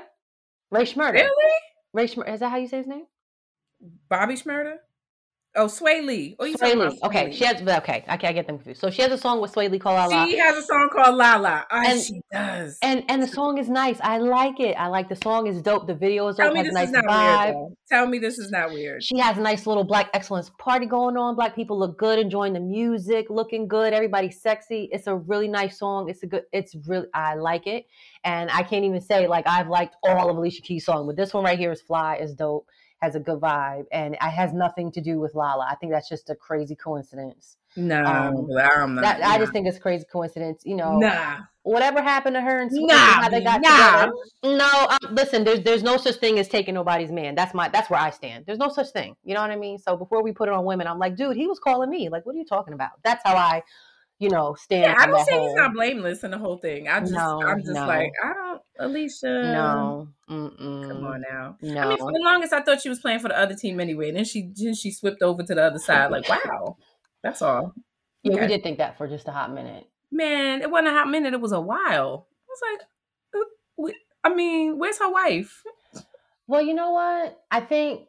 [0.71, 1.13] Rae Sremmurd.
[1.13, 1.53] Really?
[1.93, 2.33] Rae Sremmurd.
[2.33, 3.05] Is that how you say his name?
[4.09, 4.77] Bobby Shmurda.
[5.57, 6.37] Oh, Swae Lee.
[6.39, 6.99] Oh, you Swae Lee.
[7.03, 7.61] Okay, she has.
[7.63, 8.81] Okay, I can't get them confused.
[8.81, 10.27] So she has a song with Swae Lee called La La.
[10.27, 11.65] She has a song called La La.
[11.71, 12.79] Oh, and, she does.
[12.83, 13.99] And and the song is nice.
[14.03, 14.75] I like it.
[14.75, 15.47] I like the song.
[15.47, 15.87] is dope.
[15.87, 16.47] The video is dope.
[16.47, 17.45] Tell me this nice is not vibe.
[17.45, 17.55] weird.
[17.55, 17.77] Though.
[17.89, 19.03] Tell me this is not weird.
[19.03, 21.35] She has a nice little black excellence party going on.
[21.35, 23.95] Black people look good, enjoying the music, looking good.
[23.95, 24.89] Everybody's sexy.
[24.93, 26.11] It's a really nice song.
[26.11, 26.43] It's a good.
[26.53, 27.09] It's really.
[27.15, 27.87] I like it,
[28.25, 31.33] and I can't even say like I've liked all of Alicia Keys' song, but this
[31.33, 32.17] one right here is fly.
[32.17, 32.67] is dope
[33.03, 35.67] has a good vibe, and it has nothing to do with Lala.
[35.71, 37.57] I think that's just a crazy coincidence.
[37.77, 39.03] No, um, I'm not.
[39.03, 39.29] That, nah.
[39.29, 40.63] I just think it's crazy coincidence.
[40.65, 41.41] You know, nah.
[41.63, 44.07] Whatever happened to her and Sweden, nah, how they got nah.
[44.07, 44.13] together?
[44.45, 45.45] No, um, listen.
[45.45, 47.35] There's there's no such thing as taking nobody's man.
[47.35, 48.47] That's my that's where I stand.
[48.47, 49.15] There's no such thing.
[49.25, 49.79] You know what I mean?
[49.79, 52.09] So before we put it on women, I'm like, dude, he was calling me.
[52.09, 52.93] Like, what are you talking about?
[53.05, 53.63] That's how I
[54.19, 54.83] you know, stand.
[54.83, 55.49] Yeah, I don't say whole...
[55.49, 56.89] he's not blameless in the whole thing.
[56.89, 57.87] I just, no, I'm just no.
[57.87, 59.27] like, I don't, Alicia.
[59.27, 60.89] No, Mm-mm.
[60.89, 61.57] come on now.
[61.61, 61.81] No.
[61.81, 64.09] I mean, for the longest, I thought she was playing for the other team anyway,
[64.09, 66.11] and then she, then she slipped over to the other side.
[66.11, 66.77] Like, wow,
[67.23, 67.75] that's all.
[68.23, 68.43] Yeah, okay.
[68.43, 69.85] we did think that for just a hot minute.
[70.11, 71.35] Man, it wasn't a hot minute.
[71.35, 72.29] It was a while.
[72.49, 72.81] I was like,
[73.35, 73.93] uh,
[74.25, 75.63] I mean, where's her wife?
[76.47, 77.39] Well, you know what?
[77.51, 78.03] I think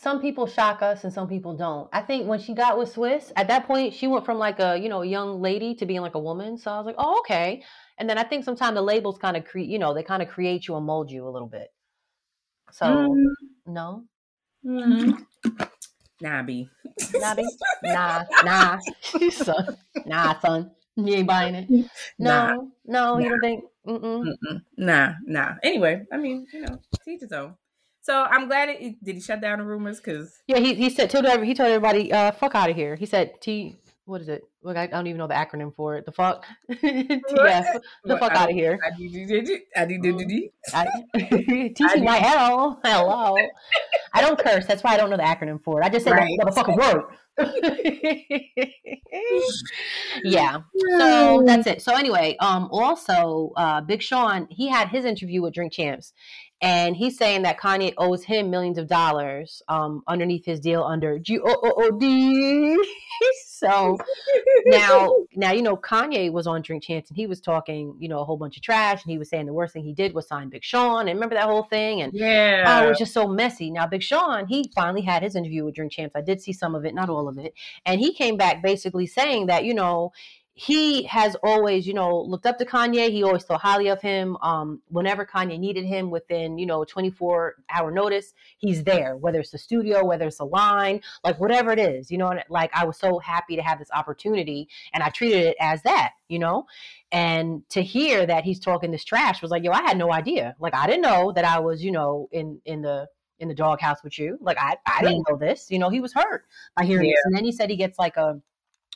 [0.00, 1.88] some people shock us and some people don't.
[1.92, 4.76] I think when she got with Swizz, at that point, she went from like a,
[4.76, 6.58] you know, young lady to being like a woman.
[6.58, 7.62] So I was like, oh, okay.
[7.98, 10.28] And then I think sometimes the labels kind of create, you know, they kind of
[10.28, 11.72] create you and mold you a little bit.
[12.72, 13.24] So, mm.
[13.66, 14.04] no.
[14.64, 15.24] Mm.
[16.20, 16.68] Nah, B.
[17.14, 17.46] Nah, B.
[17.82, 18.78] Nah, nah.
[19.30, 19.76] son.
[20.04, 20.70] Nah, son.
[20.96, 21.68] You ain't buying it.
[21.70, 21.86] No,
[22.18, 22.54] nah.
[22.54, 23.18] no, nah.
[23.18, 23.64] you don't think.
[23.86, 24.24] Mm-mm.
[24.24, 24.62] Mm-mm.
[24.78, 25.54] Nah, nah.
[25.62, 27.54] Anyway, I mean, you know, teach his own.
[28.06, 29.98] So I'm glad it did he shut down the rumors?
[29.98, 32.94] Because yeah he he said told every, he told everybody uh fuck out of here.
[32.94, 34.42] He said T what is it?
[34.62, 36.06] Look I, don't even know the acronym for it.
[36.06, 36.46] The fuck?
[36.70, 38.78] TF the fuck out of here.
[38.84, 39.12] I did
[41.76, 43.36] TCYL hello
[44.14, 44.66] I don't curse.
[44.66, 45.84] That's why I don't know the acronym for it.
[45.84, 46.38] I just say right.
[46.38, 47.06] the motherfucking word
[50.24, 50.60] yeah.
[50.98, 51.82] So that's it.
[51.82, 56.12] So anyway, um, also uh, Big Sean he had his interview with Drink Champs,
[56.62, 61.18] and he's saying that Kanye owes him millions of dollars um, underneath his deal under
[61.18, 62.82] G O O O D.
[63.46, 63.98] so
[64.66, 68.20] now, now you know Kanye was on Drink Champs and he was talking, you know,
[68.20, 70.28] a whole bunch of trash, and he was saying the worst thing he did was
[70.28, 71.08] sign Big Sean.
[71.08, 72.00] And remember that whole thing?
[72.00, 73.70] And yeah, oh, it was just so messy.
[73.70, 76.16] Now, Big Sean, he finally had his interview with Drink Champs.
[76.16, 77.52] I did see some of it, not all of it,
[77.84, 80.12] and he came back basically saying that you know
[80.58, 83.10] he has always, you know, looked up to Kanye.
[83.10, 84.38] He always thought highly of him.
[84.38, 89.50] Um, whenever Kanye needed him within, you know, 24 hour notice, he's there, whether it's
[89.50, 92.86] the studio, whether it's a line, like whatever it is, you know, and like I
[92.86, 96.64] was so happy to have this opportunity and I treated it as that, you know,
[97.12, 100.56] and to hear that he's talking this trash was like, yo, I had no idea.
[100.58, 103.08] Like, I didn't know that I was, you know, in, in the,
[103.40, 104.38] in the doghouse with you.
[104.40, 107.12] Like, I, I didn't know this, you know, he was hurt by hearing yeah.
[107.16, 107.24] this.
[107.26, 108.40] And then he said he gets like a,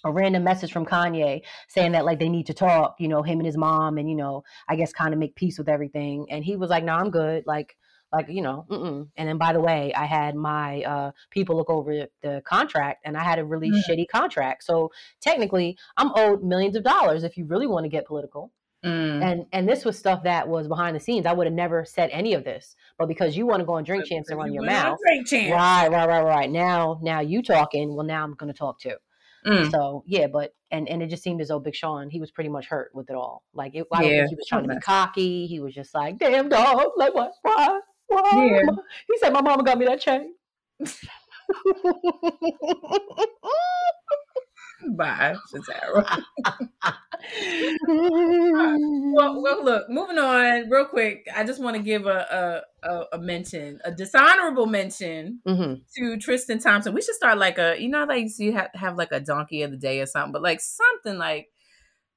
[0.04, 3.38] a random message from Kanye saying that like they need to talk, you know, him
[3.38, 6.26] and his mom, and you know, I guess kind of make peace with everything.
[6.30, 7.76] And he was like, "No, nah, I'm good." Like,
[8.12, 9.08] like you know, mm-mm.
[9.16, 13.16] and then by the way, I had my uh, people look over the contract, and
[13.16, 13.80] I had a really mm.
[13.88, 14.64] shitty contract.
[14.64, 18.52] So technically, I'm owed millions of dollars if you really want to get political.
[18.84, 19.22] Mm.
[19.22, 21.26] And and this was stuff that was behind the scenes.
[21.26, 23.84] I would have never said any of this, but because you want to go on
[23.84, 24.98] Drink Champs and run you your mouth,
[25.52, 26.50] right, right, right, right.
[26.50, 27.94] Now, now you talking.
[27.94, 28.96] Well, now I'm going to talk too.
[29.46, 29.70] Mm.
[29.70, 32.50] So yeah, but and and it just seemed as though Big Sean he was pretty
[32.50, 33.42] much hurt with it all.
[33.54, 35.46] Like it, I don't think he was trying to be cocky.
[35.46, 37.32] He was just like, "Damn dog, like what?
[37.42, 37.80] Why?
[38.08, 38.62] Why?" Yeah.
[39.08, 40.34] He said, "My mama got me that chain."
[44.88, 46.22] Bye, Shatara.
[47.86, 51.26] well, well, look, moving on real quick.
[51.34, 55.74] I just want to give a, a, a mention, a dishonorable mention mm-hmm.
[55.96, 56.94] to Tristan Thompson.
[56.94, 59.70] We should start like a, you know, like you have, have like a donkey of
[59.70, 61.48] the day or something, but like something like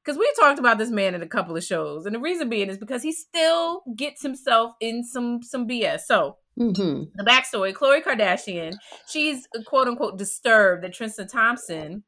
[0.04, 2.70] because we talked about this man in a couple of shows, and the reason being
[2.70, 6.02] is because he still gets himself in some some BS.
[6.02, 7.04] So mm-hmm.
[7.16, 8.74] the backstory: Khloe Kardashian,
[9.10, 12.04] she's quote unquote disturbed that Tristan Thompson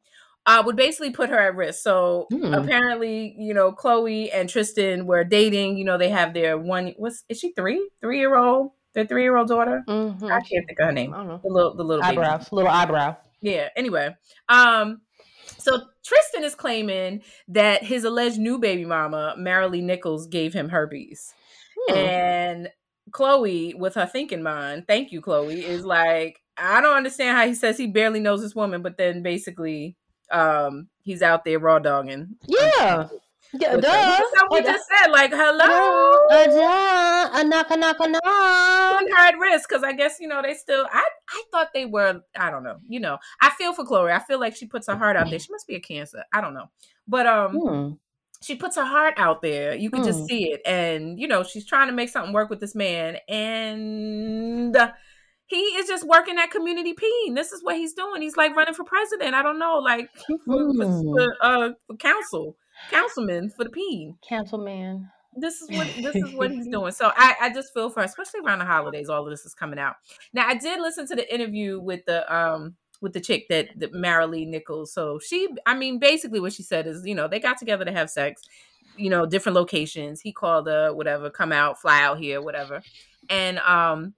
[0.46, 1.82] uh, would basically put her at risk.
[1.82, 2.54] So hmm.
[2.54, 5.78] apparently, you know, Khloe and Tristan were dating.
[5.78, 6.94] You know, they have their one.
[6.98, 7.90] What's is she three?
[8.02, 8.72] Three year old.
[8.94, 9.84] Their three year old daughter.
[9.88, 10.26] Mm-hmm.
[10.26, 11.14] I can't think of her name.
[11.14, 11.42] I don't know.
[11.44, 12.56] The little, the little eyebrows, baby.
[12.56, 13.18] little eyebrow.
[13.42, 13.70] Yeah.
[13.76, 14.16] Anyway,
[14.48, 15.02] um,
[15.58, 21.34] so Tristan is claiming that his alleged new baby mama, Maralee Nichols, gave him herpes,
[21.88, 21.96] hmm.
[21.96, 22.70] and
[23.12, 27.54] Khloe, with her thinking mind, thank you, Khloe, is like, I don't understand how he
[27.54, 29.98] says he barely knows this woman, but then basically
[30.32, 32.36] um he's out there raw dogging.
[32.46, 33.08] Yeah.
[33.60, 34.22] Yeah, duh.
[34.52, 35.12] We just said.
[35.12, 36.18] Like, hello.
[36.30, 37.40] Uh, duh.
[37.40, 38.24] A knock, a knock, a knock.
[38.24, 40.86] Her at risk because I guess you know they still.
[40.92, 42.22] I I thought they were.
[42.38, 42.78] I don't know.
[42.88, 44.12] You know, I feel for Khloe.
[44.12, 45.40] I feel like she puts her heart out there.
[45.40, 46.24] She must be a cancer.
[46.34, 46.70] I don't know,
[47.08, 47.56] but um.
[47.56, 47.92] Hmm.
[48.42, 49.74] She puts her heart out there.
[49.74, 50.26] You can just hmm.
[50.26, 50.62] see it.
[50.68, 53.18] And, you know, she's trying to make something work with this man.
[53.28, 54.78] And
[55.48, 57.34] he is just working at community peen.
[57.34, 58.22] This is what he's doing.
[58.22, 59.36] He's like running for president.
[59.36, 62.58] I don't know, like for, for, for, uh, for council,
[62.90, 64.18] councilman for the peen.
[64.28, 65.10] Councilman.
[65.38, 66.92] This is what this is what he's doing.
[66.94, 69.80] So I, I just feel for, especially around the holidays, all of this is coming
[69.80, 69.96] out.
[70.34, 73.94] Now I did listen to the interview with the um with the chick that, that
[73.94, 74.94] Maralee Nichols.
[74.94, 77.92] So she, I mean, basically what she said is, you know, they got together to
[77.92, 78.42] have sex,
[78.98, 80.22] you know, different locations.
[80.22, 82.82] He called her, whatever, come out, fly out here, whatever.
[83.30, 84.14] And um,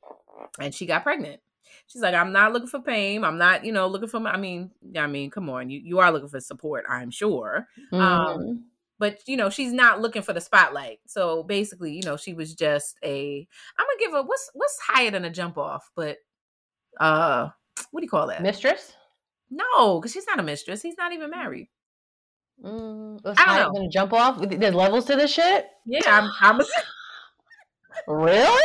[0.59, 1.41] and she got pregnant.
[1.87, 3.23] She's like, I'm not looking for pain.
[3.23, 4.25] I'm not, you know, looking for.
[4.27, 7.67] I mean, I mean, come on, you you are looking for support, I'm sure.
[7.91, 8.01] Um, mm-hmm.
[8.01, 8.65] Um,
[8.99, 10.99] but you know, she's not looking for the spotlight.
[11.05, 13.47] So basically, you know, she was just a.
[13.77, 16.17] I'm gonna give her what's what's higher than a jump off, but
[16.99, 17.49] uh,
[17.91, 18.41] what do you call that?
[18.41, 18.93] Mistress?
[19.49, 20.81] No, because she's not a mistress.
[20.81, 21.69] He's not even married.
[22.63, 23.79] Mm, I don't know.
[23.79, 24.41] Gonna jump off?
[24.41, 25.67] There's levels to this shit.
[25.85, 26.31] Yeah, I'm.
[26.41, 26.65] I'm a,
[28.07, 28.61] really?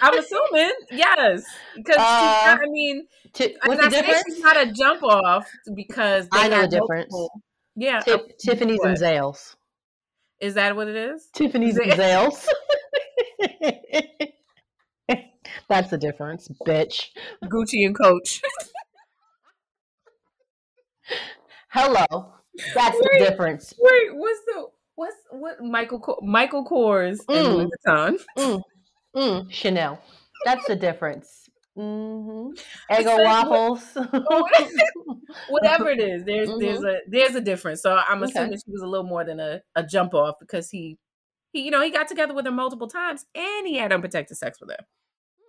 [0.00, 1.44] I'm assuming, yes,
[1.76, 4.22] because uh, I mean, t- what's the difference?
[4.26, 7.12] She's not a jump off because I know the difference.
[7.12, 7.42] Multiple.
[7.76, 8.90] Yeah, T- Tiffany's what?
[8.90, 9.56] and Zales.
[10.40, 11.28] Is that what it is?
[11.34, 12.46] Tiffany's and Zales.
[15.68, 17.08] That's the difference, bitch.
[17.44, 18.42] Gucci and Coach.
[21.70, 22.32] Hello.
[22.74, 23.74] That's wait, the difference.
[23.78, 27.36] Wait, what's the what's what Michael Michael Kors mm.
[27.36, 28.16] and Louis Vuitton?
[28.38, 28.62] Mm.
[29.16, 30.00] Mm, Chanel.
[30.44, 31.48] That's the difference.
[31.76, 32.94] Mm-hmm.
[32.94, 33.82] Eggo waffles.
[35.48, 36.60] Whatever it is, there's mm-hmm.
[36.60, 37.82] there's a there's a difference.
[37.82, 38.60] So I'm assuming okay.
[38.64, 40.98] she was a little more than a, a jump off because he
[41.52, 44.60] he you know he got together with her multiple times and he had unprotected sex
[44.60, 44.84] with her.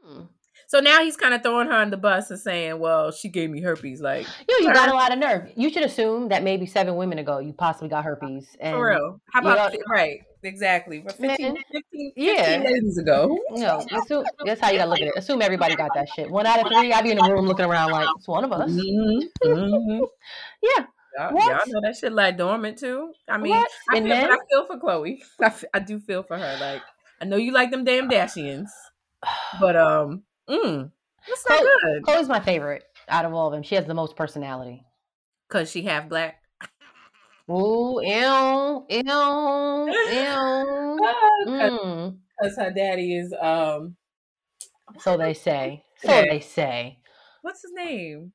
[0.04, 0.22] Hmm.
[0.68, 3.50] So now he's kind of throwing her on the bus and saying, "Well, she gave
[3.50, 5.52] me herpes." Like, you, you got a lot of nerve.
[5.56, 8.56] You should assume that maybe seven women ago you possibly got herpes.
[8.60, 9.22] And, for real.
[9.32, 10.22] How about know, right?
[10.46, 11.02] Exactly.
[11.02, 12.64] 15, man, 15, 15 yeah.
[12.64, 13.38] days ago.
[13.52, 15.14] No, assume, that's how you gotta look at it.
[15.16, 16.30] Assume everybody got that shit.
[16.30, 18.52] One out of three, I'd be in the room looking around like it's one of
[18.52, 18.70] us.
[18.70, 19.48] Mm-hmm.
[19.50, 20.04] Mm-hmm.
[20.62, 20.86] yeah.
[21.18, 23.14] Y'all, y'all, know that shit like dormant too.
[23.30, 25.06] I mean, I feel, then, I feel, for.
[25.42, 26.58] I, f- I do feel for her.
[26.60, 26.82] Like,
[27.22, 28.68] I know you like them damn Dashians,
[29.60, 30.92] but um, mm,
[31.28, 32.04] that's not Khloe, good.
[32.04, 33.64] Khloe's my favorite out of all of them.
[33.64, 34.84] She has the most personality.
[35.50, 36.42] Cause she half black.
[37.50, 39.04] Ooh, ew, ew, ew.
[41.48, 42.18] mm.
[42.42, 43.96] Cause her daddy is um.
[45.00, 45.84] So they say.
[45.98, 47.00] So they say.
[47.42, 48.34] What's his name?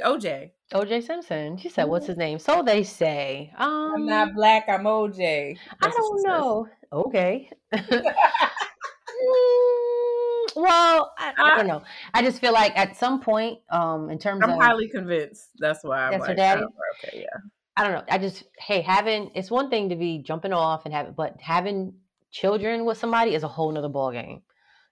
[0.00, 0.50] OJ.
[0.72, 1.58] OJ Simpson.
[1.58, 3.52] She said, "What's his name?" So they say.
[3.56, 4.64] Um, I'm not black.
[4.68, 5.58] I'm OJ.
[5.80, 6.66] That's I don't know.
[6.66, 6.88] Says.
[6.92, 7.50] Okay.
[10.54, 11.82] Well, I, I, don't know.
[12.14, 15.50] I just feel like at some point, um, in terms of I'm of, highly convinced.
[15.58, 16.62] That's why I'm that's like, her daddy.
[17.04, 17.40] okay, yeah.
[17.76, 18.04] I don't know.
[18.10, 21.94] I just hey, having it's one thing to be jumping off and having, but having
[22.30, 24.42] children with somebody is a whole nother ball game.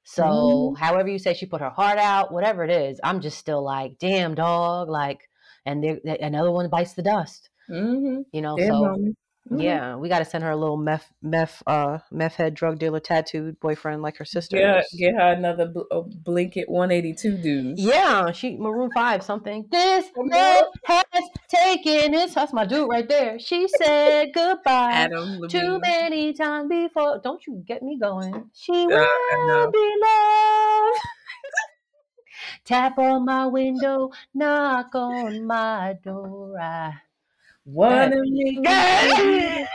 [0.05, 3.39] So, mm however you say she put her heart out, whatever it is, I'm just
[3.39, 5.29] still like, damn dog, like,
[5.67, 7.51] and there another one bites the dust.
[7.69, 8.23] Mm-hmm.
[8.33, 9.15] You know, damn so mommy.
[9.51, 9.63] Mm-hmm.
[9.63, 13.01] Yeah, we got to send her a little meth, meth, uh, meth head drug dealer
[13.01, 14.57] tattooed boyfriend like her sister.
[14.57, 17.79] Yeah, get her another bl- Blink-It 182 dude.
[17.79, 19.67] Yeah, she Maroon Five something.
[19.69, 21.05] This love has
[21.49, 22.35] taken its.
[22.35, 23.41] That's my dude right there.
[23.41, 27.21] She said goodbye Adam too many times before.
[27.23, 28.51] Don't you get me going?
[28.55, 31.01] She uh, will be loved.
[32.65, 36.57] Tap on my window, knock on my door.
[36.61, 36.95] I
[37.65, 39.69] Wanna make it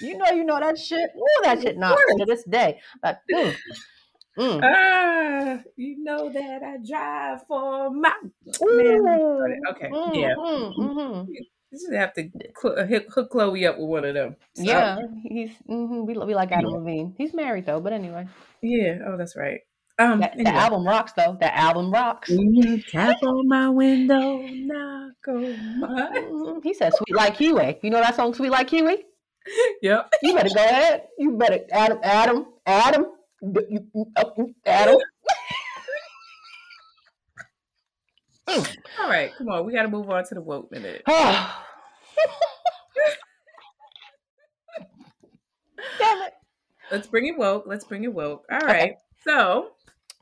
[0.00, 1.10] You know, you know that shit.
[1.16, 2.80] Oh, that shit not to this day.
[3.02, 3.54] But mm,
[4.38, 4.60] mm.
[4.62, 8.12] Ah, you know that I drive for my
[8.62, 9.54] man.
[9.70, 10.34] Okay, mm, yeah.
[10.38, 11.30] Mm, mm-hmm.
[11.30, 12.78] You just have to hook,
[13.12, 14.36] hook Khloe up with one of them.
[14.54, 14.62] So.
[14.62, 16.76] Yeah, he's mm-hmm, we, we like Adam yeah.
[16.78, 17.14] Levine.
[17.18, 18.28] He's married though, but anyway.
[18.62, 18.98] Yeah.
[19.06, 19.60] Oh, that's right.
[20.00, 20.50] Um, that, anyway.
[20.50, 21.36] The album rocks, though.
[21.40, 22.30] The album rocks.
[22.90, 26.60] Tap on my window, knock on my.
[26.62, 29.04] He said, "Sweet like Kiwi." You know that song, "Sweet like Kiwi."
[29.82, 30.12] Yep.
[30.22, 31.04] You better go ahead.
[31.18, 33.06] You better, Adam, Adam, Adam,
[34.66, 34.98] Adam.
[39.00, 39.64] All right, come on.
[39.64, 41.02] We got to move on to the woke minute.
[41.06, 41.42] Damn
[45.98, 46.32] it.
[46.90, 47.64] Let's bring it woke.
[47.66, 48.44] Let's bring it woke.
[48.50, 48.82] All right.
[48.82, 48.96] Okay.
[49.24, 49.72] So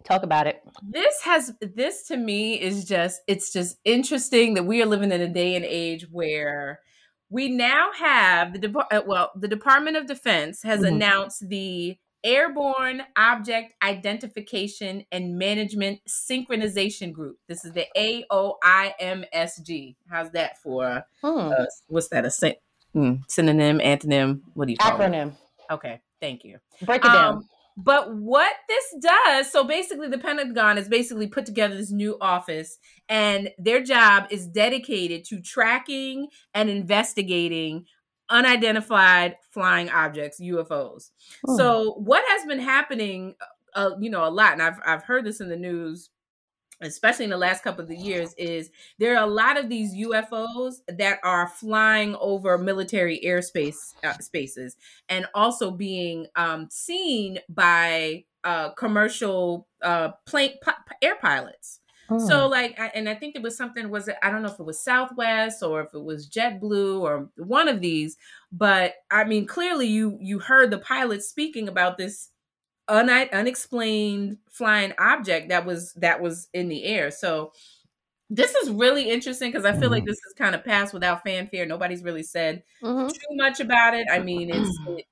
[0.07, 0.62] Talk about it.
[0.83, 5.21] This has this to me is just it's just interesting that we are living in
[5.21, 6.81] a day and age where
[7.29, 10.95] we now have the Dep- uh, well the Department of Defense has mm-hmm.
[10.95, 17.38] announced the Airborne Object Identification and Management Synchronization Group.
[17.49, 19.97] This is the AOIMSG.
[20.09, 21.05] How's that for?
[21.23, 21.38] Hmm.
[21.38, 22.25] Uh, what's that?
[22.25, 22.57] A sy-
[22.95, 24.40] mm, synonym, antonym?
[24.55, 25.01] What do you call it?
[25.01, 25.29] acronym?
[25.29, 25.75] It?
[25.75, 26.59] Okay, thank you.
[26.83, 27.37] Break it down.
[27.37, 32.17] Um, but what this does, so basically, the Pentagon has basically put together this new
[32.21, 37.85] office, and their job is dedicated to tracking and investigating
[38.31, 41.11] unidentified flying objects, UFOs.
[41.47, 41.57] Oh.
[41.57, 43.35] So, what has been happening,
[43.75, 46.09] uh, you know, a lot, and I've I've heard this in the news
[46.81, 49.95] especially in the last couple of the years is there are a lot of these
[49.95, 54.77] UFOs that are flying over military airspace uh, spaces
[55.09, 61.81] and also being um, seen by uh, commercial uh, plane p- air pilots.
[62.09, 62.53] So hmm.
[62.53, 63.91] like, I, and I think it was something.
[63.91, 64.15] Was it?
[64.23, 67.81] I don't know if it was Southwest or if it was JetBlue or one of
[67.81, 68.17] these.
[68.53, 72.31] But I mean, clearly you you heard the pilots speaking about this
[72.88, 77.11] un- unexplained flying object that was that was in the air.
[77.11, 77.53] So
[78.29, 80.11] this is really interesting because I feel like mm-hmm.
[80.11, 81.66] this is kind of passed without fanfare.
[81.66, 83.09] Nobody's really said mm-hmm.
[83.09, 84.09] too much about it.
[84.11, 85.05] I mean, it's it,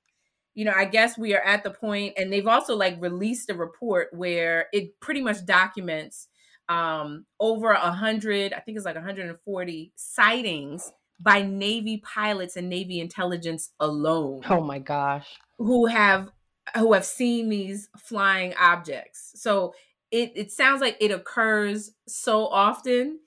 [0.54, 3.54] you know, I guess we are at the point, and they've also like released a
[3.54, 6.28] report where it pretty much documents
[6.68, 13.00] um over a hundred, I think it's like 140 sightings by Navy pilots and Navy
[13.00, 14.42] intelligence alone.
[14.48, 15.26] Oh my gosh.
[15.58, 16.30] Who have
[16.76, 19.32] who have seen these flying objects.
[19.36, 19.74] So
[20.10, 23.20] it it sounds like it occurs so often.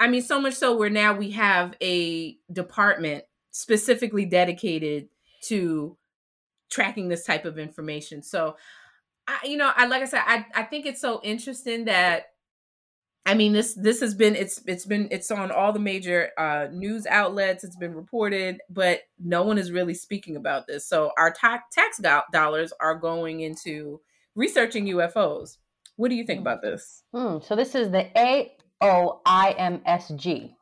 [0.00, 5.08] I mean, so much so where now we have a department specifically dedicated
[5.44, 5.96] to
[6.70, 8.22] tracking this type of information.
[8.22, 8.56] So,
[9.28, 12.33] I, you know, I like I said, I I think it's so interesting that
[13.26, 16.66] I mean this this has been it's it's been it's on all the major uh,
[16.72, 17.64] news outlets.
[17.64, 20.86] It's been reported, but no one is really speaking about this.
[20.86, 24.00] So our ta- tax do- dollars are going into
[24.34, 25.56] researching UFOs.
[25.96, 27.02] What do you think about this?
[27.14, 30.54] Hmm, so this is the A O I M S G,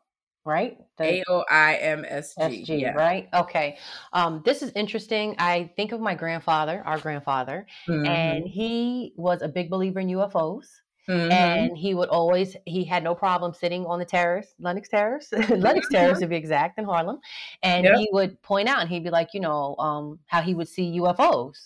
[0.44, 0.78] right?
[0.98, 2.42] The A O I M S G.
[2.64, 2.92] SG, Yeah.
[2.92, 3.28] right?
[3.34, 3.78] Okay.
[4.12, 5.34] Um, this is interesting.
[5.38, 8.06] I think of my grandfather, our grandfather, Mm-hmm.
[8.06, 10.66] and he was a big believer in UFOs.
[11.08, 11.32] Mhm.
[11.32, 15.88] and he would always he had no problem sitting on the terrace Lenox Terrace Lenox
[15.90, 17.18] Terrace to be exact in harlem
[17.62, 17.96] and Yep.
[17.96, 20.98] he would point out and he'd be like you know um how he would see
[21.00, 21.56] ufos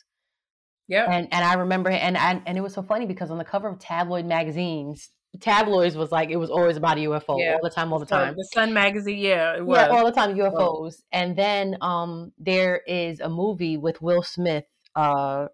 [0.89, 1.05] Yeah.
[1.11, 3.69] and and i remember and and, and it was so funny because on the cover
[3.69, 7.55] of tabloid magazines tabloids was like it was always about a ufo Yeah.
[7.57, 9.77] all the time all the time the Sun magazine, yeah, it was.
[9.77, 11.03] yeah, all the time UFOs.
[11.13, 15.49] And then um there is a movie with Will Smith uh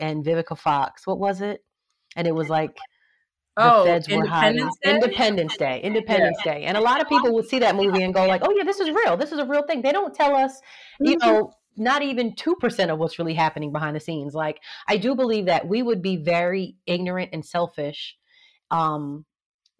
[0.00, 1.06] and Vivica Fox.
[1.06, 1.64] What was it?
[2.16, 2.76] And it was like
[3.58, 4.60] the oh, feds were hiding.
[4.60, 4.94] Independence Day?
[4.94, 5.80] Independence Day.
[5.82, 6.64] Independence Day.
[6.64, 8.80] And a lot of people would see that movie and go like, "Oh yeah, this
[8.80, 9.16] is real.
[9.16, 10.60] This is a real thing." They don't tell us,
[11.00, 11.20] you Mhm.
[11.20, 14.34] know, not even 2% of what's really happening behind the scenes.
[14.34, 18.16] Like I do believe that we would be very ignorant and selfish
[18.70, 19.24] um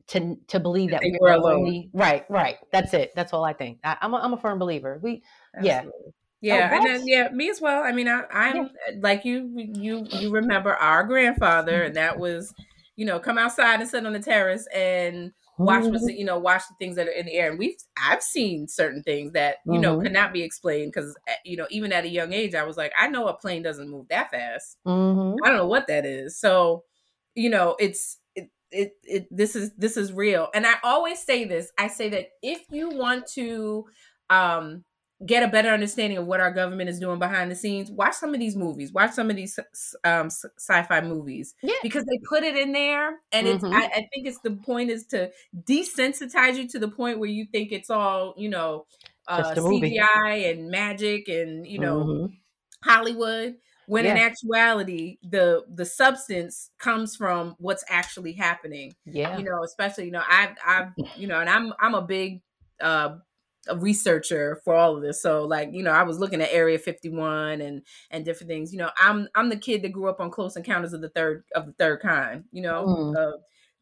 [0.08, 1.54] to to believe that we're, alone.
[1.56, 2.56] only right, right.
[2.72, 3.12] That's it.
[3.14, 3.78] That's all I think.
[3.84, 4.98] I, I'm a, I'm a firm believer.
[5.02, 5.22] We
[5.62, 5.78] yeah.
[5.78, 6.14] Absolutely.
[6.40, 7.82] Yeah, and then yeah, me as well.
[7.82, 9.50] I mean, I, I'm like you.
[9.56, 12.54] You you remember our grandfather, and that was,
[12.98, 15.32] you know, come outside and sit on the terrace and
[15.62, 16.08] watch what's Mhm.
[16.08, 17.50] you know watch the things that are in the air.
[17.50, 19.98] And we've I've seen certain things that you know Mhm.
[19.98, 22.92] could not be explained because you know even at a young age I was like
[22.98, 24.78] I know a plane doesn't move that fast.
[24.84, 25.38] Mhm.
[25.44, 26.38] I don't know what that is.
[26.38, 26.84] So,
[27.34, 30.48] you know, it's it, it it this is this is real.
[30.54, 31.72] And I always say this.
[31.78, 33.86] I say that if you want to
[34.30, 34.84] um
[35.26, 38.34] get a better understanding of what our government is doing behind the scenes, watch some
[38.34, 38.92] of these movies.
[38.92, 39.58] Watch some of these
[40.04, 41.74] um sci-fi movies Yeah.
[41.82, 43.72] because they put it in there and it's Mhm.
[43.72, 47.46] I, I think it's the point is to desensitize you to the point where you
[47.46, 48.86] think it's all, you know,
[49.26, 49.96] uh Just a movie.
[49.96, 52.38] CGI and magic and you know Mhm.
[52.84, 59.36] Hollywood when in actuality the the substance comes from what's actually happening yeah.
[59.36, 62.40] you know especially you know i i you know and i'm i'm a big
[62.80, 63.16] uh
[63.68, 66.78] a researcher for all of this so like you know i was looking at area
[66.78, 70.30] 51 and and different things you know i'm i'm the kid that grew up on
[70.30, 73.14] close encounters of the third of the third kind you know Mm.
[73.18, 73.32] uh,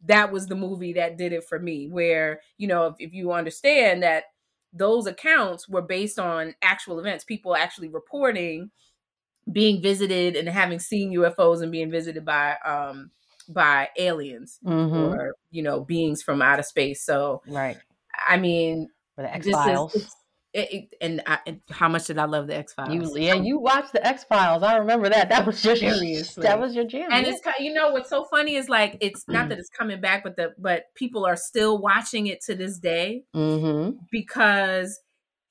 [0.05, 3.33] that was the movie that did it for me where you know if, if you
[3.33, 4.25] understand that
[4.73, 8.71] those accounts were based on actual events people actually reporting
[9.53, 13.11] being visited and having seen ufos and being visited by um
[13.49, 15.13] by aliens Mhm.
[15.13, 17.83] or you know beings from outer space so Right.
[18.29, 19.95] i mean For the X Files.
[20.53, 23.93] it, it, and, I, and how much did i love the x-files yeah, you watched
[23.93, 24.63] the X Files.
[24.63, 25.29] I remember that.
[25.29, 26.43] That was your Seriously.
[26.43, 27.09] That was your jam.
[27.13, 27.33] and yeah.
[27.33, 30.37] it's you know what's so funny is like it's not that it's coming back but
[30.37, 33.97] the but people are still watching it to this day Mhm.
[34.11, 34.99] because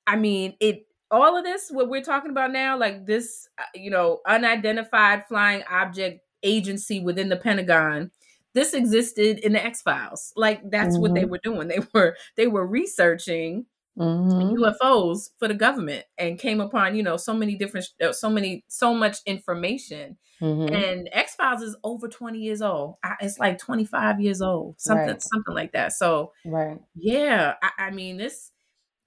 [0.06, 3.90] I mean it all of this what we're talking about now like this uh, you
[3.90, 8.10] know unidentified flying object agency within the Pentagon
[8.56, 11.30] this existed in the X-Files like that's what they Mhm.
[11.30, 13.66] were doing they were they were researching
[13.96, 14.56] Mhm.
[14.58, 18.64] UFOs for the government and came upon you know so many different uh, so many
[18.68, 20.86] so much information Mhm.
[20.90, 25.20] and X-Files is over 20 years old I, it's like 25 years old something Right.
[25.20, 26.80] something like that so Right.
[26.94, 28.52] yeah, I, I mean this.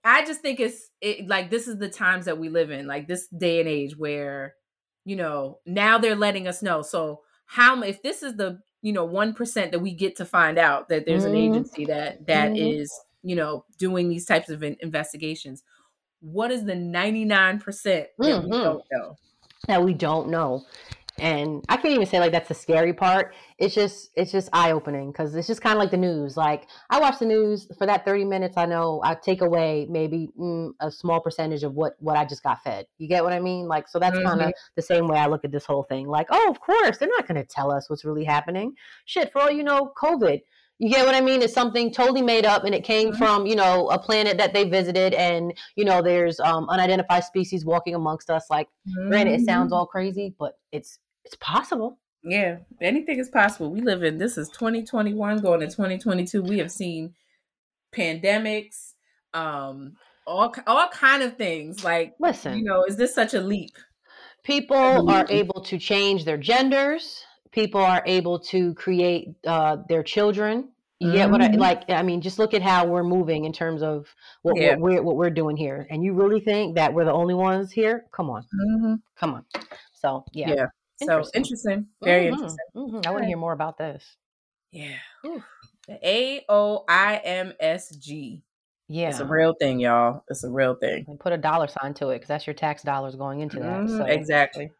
[0.03, 3.07] I just think it's it, like this is the times that we live in, like
[3.07, 4.55] this day and age where,
[5.05, 6.81] you know, now they're letting us know.
[6.81, 10.57] So how if this is the you know one percent that we get to find
[10.59, 11.35] out that there's an Mhm.
[11.35, 12.57] agency that that Mhm.
[12.57, 12.91] is
[13.23, 15.63] you know doing these types of in- investigations,
[16.21, 18.59] what is the ninety nine percent that we Mhm.
[18.63, 19.17] don't know?
[19.67, 20.65] that we don't know.
[21.21, 23.33] And I can't even say like that's the scary part.
[23.57, 26.37] It's just it's just eye opening because it's just kind of like the news.
[26.37, 28.57] Like I watch the news for that thirty minutes.
[28.57, 32.43] I know I take away maybe mm, a small percentage of what what I just
[32.43, 32.85] got fed.
[32.97, 33.67] You get what I mean?
[33.67, 36.07] Like so that's kind of the same way I look at this whole thing.
[36.07, 38.73] Like oh, of course they're not going to tell us what's really happening.
[39.05, 40.41] Shit, for all you know, COVID.
[40.81, 41.41] You get what I mean?
[41.41, 43.17] It's something totally made up, and it came Mhm.
[43.17, 47.65] from you know a planet that they visited, and you know there's um, unidentified species
[47.65, 48.45] walking amongst us.
[48.49, 48.69] Like
[49.09, 49.75] Granted, it sounds Mhm.
[49.75, 51.99] all crazy, but it's it's possible.
[52.23, 53.71] Yeah, anything is possible.
[53.71, 56.41] We live in this is 2021 going to 2022.
[56.41, 57.13] We have seen
[57.95, 58.93] pandemics,
[59.33, 59.93] um,
[60.25, 61.83] all all kind of things.
[61.83, 63.71] Like, Listen, you know, is this such a leap?
[64.43, 67.23] people are able to change their genders.
[67.51, 70.69] People are able to create uh, their children.
[71.01, 71.57] You get what I Mhm.
[71.59, 71.89] like?
[71.89, 74.07] I mean, just look at how we're moving in terms of
[74.41, 74.71] what, Yeah.
[74.71, 75.85] what we're what we're doing here.
[75.91, 78.05] And you really think that we're the only ones here?
[78.11, 78.43] Come on,
[79.19, 79.45] come on.
[79.93, 80.65] So yeah, Yeah.
[80.99, 81.39] So Interesting.
[81.39, 82.65] interesting, very Mhm, interesting.
[82.75, 83.05] mhm.
[83.07, 84.17] I want to hear more about this.
[84.71, 84.97] Yeah.
[85.89, 88.43] A O I M S G.
[88.89, 90.23] Yeah, It's a real thing, y'all.
[90.29, 91.05] It's a real thing.
[91.07, 93.81] and put a dollar sign to it because that's your tax dollars going into that.
[93.81, 94.71] Mhm, So Exactly.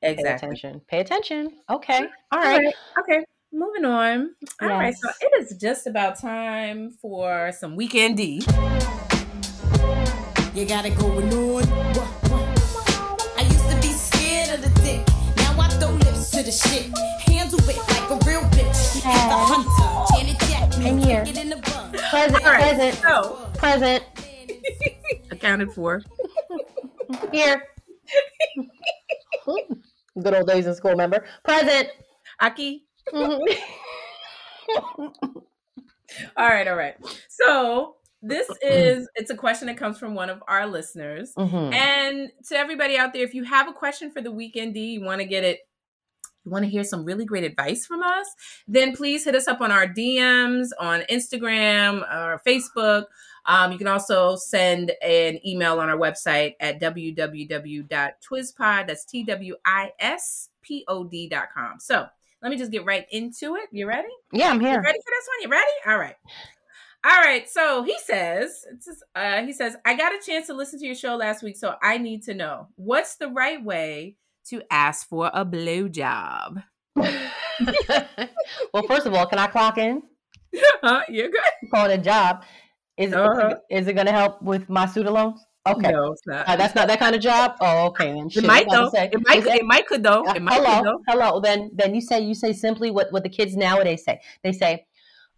[0.00, 0.48] pay Exactly.
[0.50, 0.80] attention.
[0.86, 1.58] Pay attention.
[1.70, 2.00] Okay.
[2.00, 2.58] All All right.
[2.64, 2.74] right.
[3.00, 3.24] Okay.
[3.52, 4.34] moving on.
[4.60, 5.00] All right, Yes.
[5.00, 8.40] so it is just about time for some weekend D.
[10.54, 12.13] You gotta go on.
[16.44, 16.96] The shit.
[17.26, 19.02] Handle it like a real bitch.
[19.02, 20.86] The hunter, Janet Jackson.
[20.86, 21.24] I'm here.
[21.26, 21.56] In the.
[22.10, 24.04] Present, All right, present, so present.
[25.30, 26.02] accounted for.
[27.32, 27.64] Here.
[30.22, 31.24] Good old days in school, remember?
[31.44, 31.88] Present.
[32.40, 32.84] Aki.
[33.12, 33.40] Mhm.
[36.36, 36.94] All right, all right.
[37.28, 41.32] So this is it's a question that comes from one of our listeners.
[41.36, 41.74] Mhm.
[41.74, 45.02] And to everybody out there, if you have a question for the weekend D, you
[45.02, 45.60] want to get it,
[46.44, 48.26] you want to hear some really great advice from us,
[48.68, 53.06] then please hit us up on our DMs on Instagram or Facebook.
[53.46, 58.86] Um, you can also send an email on our website at www.twispod.
[58.86, 61.80] That's T W I S P O D.com.
[61.80, 62.06] So
[62.42, 63.68] let me just get right into it.
[63.72, 64.08] You ready?
[64.32, 64.82] Yeah, I'm You here.
[64.82, 65.42] ready for this one?
[65.42, 65.70] You ready?
[65.86, 66.16] All right.
[67.04, 67.48] All right.
[67.48, 70.86] So he says, it's just, uh, he says, I got a chance to listen to
[70.86, 74.16] your show last week, so I need to know what's the right way
[74.50, 76.62] to ask for a blowjob.
[76.96, 80.02] well, first of all, can I clock in?
[80.82, 81.02] huh?
[81.08, 81.70] You're good.
[81.72, 82.44] Call it a job.
[82.96, 83.56] Is it, Uh-huh.
[83.70, 85.44] is it going to help with my student loans?
[85.66, 85.90] Okay.
[85.90, 86.46] No, it's not.
[86.46, 87.56] Uh, that's not that kind of job.
[87.60, 88.12] Oh, okay.
[88.12, 88.90] Then it might though.
[88.90, 89.38] say, it might.
[89.38, 90.22] is It might could though.
[90.26, 91.00] Uh, It might hello, could though.
[91.08, 91.40] hello.
[91.40, 94.20] Then, then you say you say simply what what the kids nowadays say.
[94.42, 94.84] They say,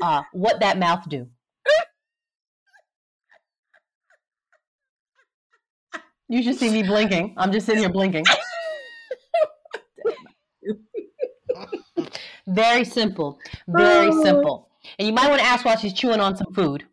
[0.02, 1.28] uh, "What that mouth do."
[6.28, 7.34] you should see me blinking.
[7.36, 8.24] I'm just sitting here blinking.
[12.48, 13.38] Very simple,
[13.68, 14.22] very Oh.
[14.22, 14.68] simple.
[14.98, 16.84] And you might want to ask while she's chewing on some food,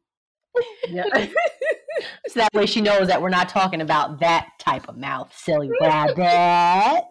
[0.89, 1.04] Yeah.
[2.28, 5.70] so that way she knows that we're not talking about that type of mouth, silly
[5.80, 7.04] rabbit.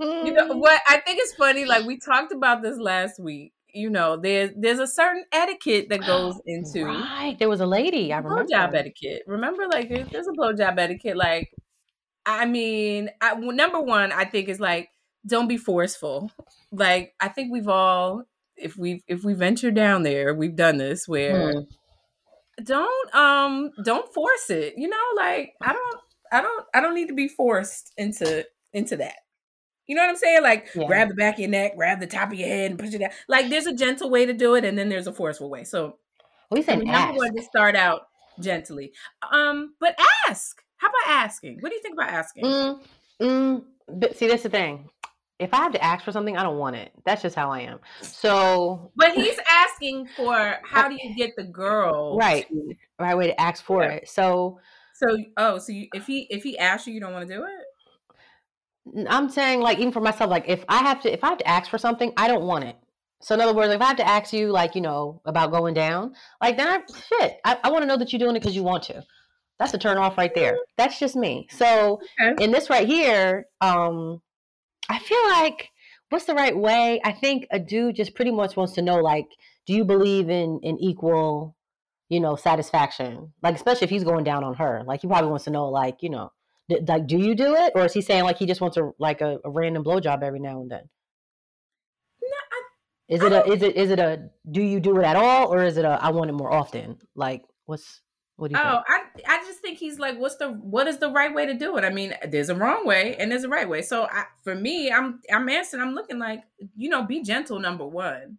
[0.00, 0.80] you know what?
[0.88, 1.64] I think it's funny.
[1.64, 3.52] Like we talked about this last week.
[3.76, 8.12] You know, there's there's a certain etiquette that goes into Right, there was a lady.
[8.12, 8.44] I remember.
[8.44, 9.22] blowjob etiquette.
[9.26, 11.16] Remember, like there's there's a blowjob etiquette.
[11.16, 11.50] Like,
[12.24, 14.88] I mean, I, number one, I think is like
[15.26, 16.32] don't be forceful.
[16.72, 18.24] Like, I think we've all,
[18.56, 21.74] if we if we venture down there, we've done this where Hmm.
[22.62, 24.74] don't um don't force it.
[24.76, 26.00] You know, like I don't
[26.32, 29.16] I don't I don't need to be forced into into that.
[29.86, 30.42] You know what I'm saying?
[30.42, 30.86] Like Yeah.
[30.86, 32.98] grab the back of your neck, grab the top of your head, and push it
[32.98, 33.10] down.
[33.28, 35.64] Like there's a gentle way to do it, and then there's a forceful way.
[35.64, 35.98] So
[36.50, 37.12] We said ask.
[37.16, 38.02] when to start out
[38.40, 38.92] gently.
[39.30, 39.98] Um, but
[40.28, 40.62] ask.
[40.78, 41.60] How about asking?
[41.60, 42.44] What do you think about asking?
[42.44, 42.80] Mm,
[43.20, 44.90] mm, but see, that's the thing.
[45.38, 46.92] If I have to ask for something, I don't want it.
[47.04, 47.80] That's just how I am.
[48.02, 53.26] So, But he's asking for how do you get the girl right, to- right way
[53.28, 53.90] to ask for Yeah.
[53.90, 54.08] it.
[54.08, 54.60] So,
[54.94, 57.44] so oh, so you, if he if he asks you, you don't want to do
[57.44, 59.06] it.
[59.08, 61.48] I'm saying, like, even for myself, like, if I have to, if I have to
[61.48, 62.76] ask for something, I don't want it.
[63.22, 65.72] So, in other words, if I have to ask you, like, you know, about going
[65.74, 68.54] down, like, then I, shit, I, I want to know that you're doing it because
[68.54, 69.02] you want to.
[69.58, 70.58] That's a turn off right there.
[70.76, 71.48] That's just me.
[71.50, 72.44] So, Okay.
[72.44, 74.20] in this right here, um,
[74.88, 75.70] I feel like
[76.10, 77.00] what's the right way?
[77.04, 79.26] I think a dude just pretty much wants to know, like,
[79.66, 81.56] do you believe in in equal,
[82.08, 83.32] you know, satisfaction?
[83.42, 86.02] Like, especially if he's going down on her, like, he probably wants to know, like,
[86.02, 86.30] you know,
[86.68, 88.90] d- like, do you do it, or is he saying like he just wants a
[88.98, 90.88] like a, a random blowjob every now and then?
[92.22, 92.62] No, I,
[93.08, 95.62] Is it a is it is it a do you do it at all, or
[95.64, 96.98] is it a I want it more often?
[97.14, 98.00] Like, what's
[98.36, 99.26] what do you oh, think?
[99.28, 101.76] I I just think he's like, what's the what is the right way to do
[101.76, 101.84] it?
[101.84, 103.82] I mean, there's a wrong way and there's a right way.
[103.82, 105.82] So I, for me, I'm I'm answering.
[105.82, 106.42] I'm looking like
[106.76, 107.60] you know, be gentle.
[107.60, 108.38] Number one,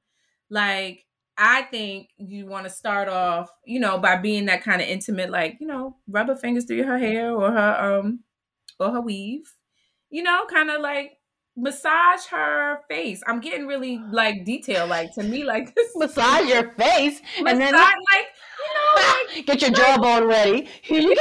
[0.50, 1.06] like
[1.38, 5.30] I think you want to start off, you know, by being that kind of intimate,
[5.30, 8.20] like you know, rub her fingers through her hair or her um
[8.80, 9.54] or her weave,
[10.10, 11.20] you know, kind of like
[11.58, 13.22] massage her face.
[13.28, 17.62] I'm getting really like detailed, like to me, like this Massage your face massage, and
[17.62, 18.28] then like
[19.46, 20.68] get your jawbone ready.
[20.88, 21.16] what are you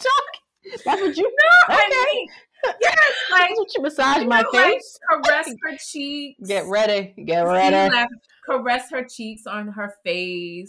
[0.00, 0.82] talking?
[0.84, 1.22] That's what you.
[1.24, 2.16] no, I Okay.
[2.18, 2.28] mean,
[2.80, 2.98] yes,
[3.30, 4.98] like That's what you massage you my know, like, face.
[5.24, 6.48] caress her cheeks.
[6.48, 7.14] Get ready.
[7.24, 7.94] Get ready.
[7.94, 8.08] like,
[8.44, 10.68] caress her cheeks on her face.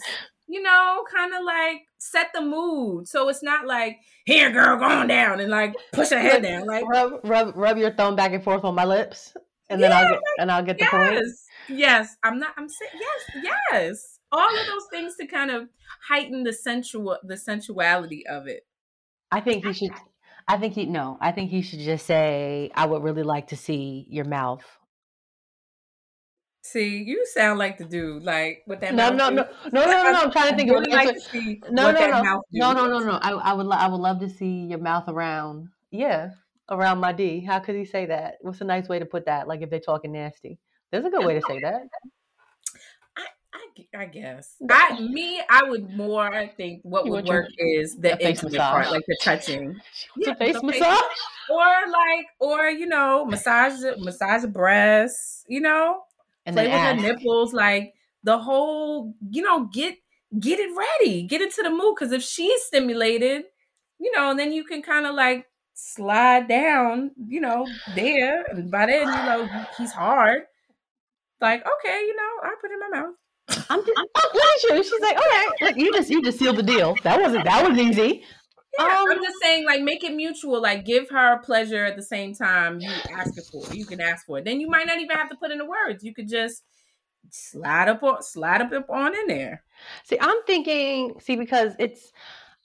[0.49, 3.08] You know, kind of like set the mood.
[3.08, 6.66] So it's not like, here, girl, go on down and like push her head down.
[6.66, 9.36] Like, Rub, rub, rub your thumb back and forth on my lips,
[9.70, 11.14] and then I'll get and I'll get the point.
[11.14, 12.16] yes, yes.
[12.24, 12.53] I'm not.
[12.58, 14.16] I'm saying yes, yes.
[14.32, 15.69] All of those things to kind of
[16.07, 18.65] heighten the sensual, the sensuality of it.
[19.32, 19.91] I think he should.
[20.47, 21.17] I think he no.
[21.21, 24.65] I think he should just say, "I would really like to see your mouth."
[26.63, 28.93] See, you sound like the dude, like with that.
[28.93, 30.19] No, mouth no, no, no, no, no, no.
[30.23, 32.73] I'm trying to think of really like to see No, what no, that no, no,
[32.73, 33.19] no, no, no.
[33.21, 35.69] I, I would, I would love to see your mouth around.
[35.91, 36.32] Yeah,
[36.69, 37.39] around my D.
[37.39, 38.36] How could he say that?
[38.41, 39.47] What's a nice way to put that?
[39.47, 40.59] Like if they're talking nasty.
[40.91, 41.82] There's a good way to say that.
[43.93, 44.55] I, I, I guess.
[44.69, 48.13] I me, I would more I think what You would want your- work is the
[48.13, 49.80] a face intimate part, like the touching.
[50.17, 51.01] Yeah, a face the face- massage.
[51.49, 56.01] Or like, or you know, massage the massage the breasts, you know,
[56.45, 57.01] And play with ask.
[57.01, 59.95] her nipples, like the whole, you know, get
[60.39, 61.95] get it ready, get into the mood.
[61.95, 63.43] Because if she's stimulated,
[63.97, 67.65] you know, and then you can kind of like slide down, you know,
[67.95, 68.43] there.
[68.51, 69.47] And by then, you know,
[69.78, 70.41] he's hard.
[71.39, 73.15] Like, okay, you know, I'll put it in my mouth.
[73.70, 74.84] I'm just, at you.
[74.84, 76.95] She's like, all right, look, you just you just sealed the deal.
[77.03, 78.24] That wasn't that was easy.
[78.80, 80.62] Yeah, Um, I'm just saying, like, make it mutual.
[80.62, 83.66] Like, give her pleasure at the same time you ask it for.
[83.66, 83.76] it.
[83.76, 84.45] You can ask for it.
[84.45, 86.03] Then you might not even have to put in the words.
[86.03, 86.64] You could just
[87.32, 89.64] slide up on, slide up, up on in there.
[90.03, 92.12] See, I'm thinking, see, because it's,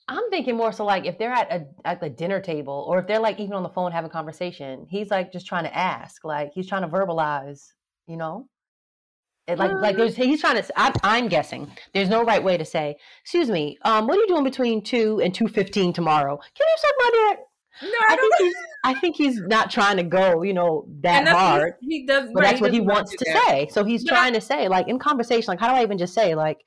[0.07, 3.07] I'm thinking more so like if they're at a at the dinner table or if
[3.07, 6.25] they're like even on the phone having a conversation, he's like just trying to ask,
[6.25, 7.71] like he's trying to verbalize,
[8.05, 8.47] you know,
[9.47, 9.97] it, like like Mm.
[9.99, 10.79] there's he's trying to.
[10.79, 14.27] I'm, I'm guessing there's no right way to say, excuse me, um, what are you
[14.27, 16.37] doing between two and two fifteen tomorrow?
[16.37, 17.39] Can you suck my dick?
[17.81, 21.27] No, I I think he's I think he's not trying to go, you know, that
[21.27, 21.73] hard.
[21.81, 23.67] He, he does, but right, that's what he wanna wants to say.
[23.71, 25.97] So he's But I- trying to say, like in conversation, like how do I even
[25.97, 26.59] just say, like,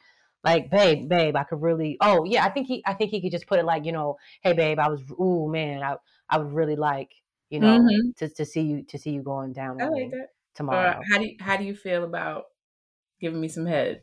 [0.44, 1.96] like, babe, babe, I could really.
[2.00, 4.16] Oh yeah, I think he, I think he could just put it like, you know,
[4.42, 5.96] hey, babe, I was, ooh man, I,
[6.28, 7.12] I would really like,
[7.50, 8.16] you know, Mhm.
[8.16, 10.18] to to see you, to see you going down I like that.
[10.18, 11.00] Or tomorrow.
[11.10, 12.46] how do you, how do you feel about
[13.20, 14.02] giving me some head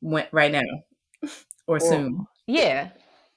[0.00, 0.62] when, right now
[1.66, 2.26] or soon?
[2.46, 2.90] Yeah,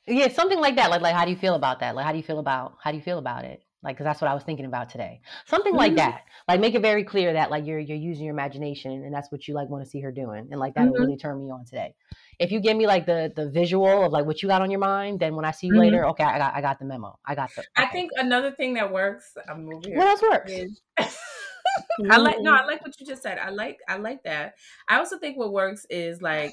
[0.07, 0.89] yeah, something like that.
[0.89, 1.95] Like, like, how do you feel about that?
[1.95, 3.61] Like, how do you feel about, how do you feel about it?
[3.83, 5.21] Like, because that's what I was thinking about today.
[5.45, 5.97] Something like Mhm.
[5.97, 6.23] that.
[6.47, 9.47] Like, make it very clear that like you're you're using your imagination, and that's what
[9.47, 10.99] you like want to see her doing, and like that'll Mhm.
[11.01, 11.93] really turn me on today.
[12.39, 14.79] If you give me like the the visual of like what you got on your
[14.79, 15.79] mind, then when I see you Mhm.
[15.81, 17.19] later, okay, I got I got the memo.
[17.23, 17.63] I got the.
[17.75, 19.37] I think another thing that works.
[19.47, 19.97] I'm over here.
[19.97, 20.51] what else works?
[20.51, 20.81] is-
[22.09, 22.63] I like no, mm-hmm.
[22.63, 23.37] I like what you just said.
[23.37, 24.55] I like I like that.
[24.87, 26.51] I also think what works is like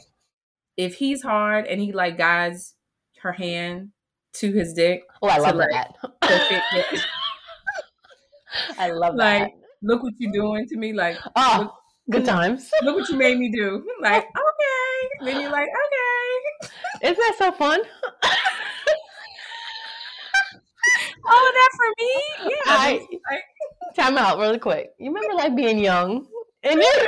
[0.76, 2.74] if he's hard and he like guides
[3.22, 3.90] her hand
[4.34, 5.02] to his dick.
[5.20, 5.94] Oh, I love like, that.
[6.20, 7.00] perfect, yeah.
[8.78, 9.50] I love Like, that.
[9.82, 10.92] Look what you're doing to me.
[10.92, 11.74] Like Oh,
[12.10, 12.70] good times.
[12.82, 13.84] look what you made me do.
[14.00, 15.24] Like okay.
[15.24, 17.08] Then you're like okay.
[17.08, 17.80] Isn't that so fun?
[21.24, 22.50] Oh, that for me?
[22.50, 22.72] Yeah.
[22.72, 23.44] I- like,
[23.94, 24.92] Time out really quick.
[24.98, 26.26] You remember like being young,
[26.62, 27.06] and then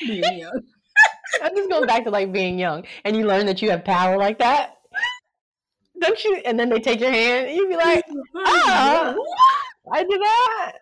[0.00, 0.62] being young.
[1.42, 4.16] I'm just going back to like being young, and you learn that you have power
[4.16, 4.76] like that.
[6.00, 6.36] Don't you?
[6.44, 8.04] And then they take your hand, and you be like,
[8.36, 9.14] "Ah,
[9.92, 10.72] I did that."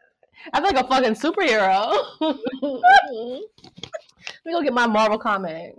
[0.52, 2.04] I feel like a fucking superhero.
[4.44, 5.76] Let me go get my Marvel comic.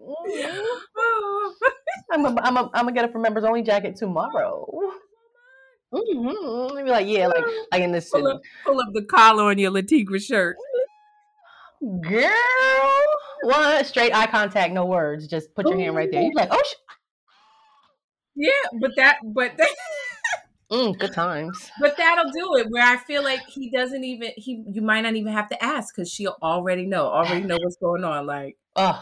[2.12, 4.94] I'm gonna I'm I'm gonna get it for members only jacket tomorrow.
[5.94, 6.86] Mm-hmm.
[6.86, 9.72] Be like, yeah, like like in this pull up, pull up the collar on your
[9.72, 10.58] Le Tigre shirt.
[12.02, 12.30] girl.
[13.44, 15.28] One straight eye contact, no words.
[15.28, 16.22] Just put your hand right there.
[16.22, 16.96] You be like, oh, sh-
[18.36, 19.70] Yeah, but that, but that,
[20.72, 21.70] mm, good times.
[21.82, 22.68] but that'll do it.
[22.70, 25.94] Where I feel like he doesn't even he, you might not even have to ask
[25.94, 28.26] because she'll already know, already know what's going on.
[28.26, 29.00] Like Oh,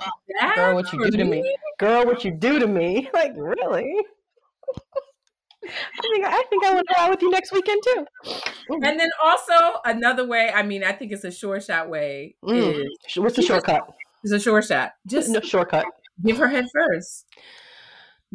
[0.56, 3.10] girl, what you do to me, girl, what you do to me?
[3.14, 3.96] Like really?
[5.64, 8.06] I think I think I want to ride with you next weekend too.
[8.70, 9.54] And then also
[9.86, 10.52] another way.
[10.54, 12.36] I mean, I think it's a sure shot way.
[12.44, 12.84] Mm.
[13.08, 13.88] Is What's the shortcut?
[14.24, 14.92] it's a sure shot.
[15.08, 15.86] Just No shortcut.
[16.24, 17.26] give her head first.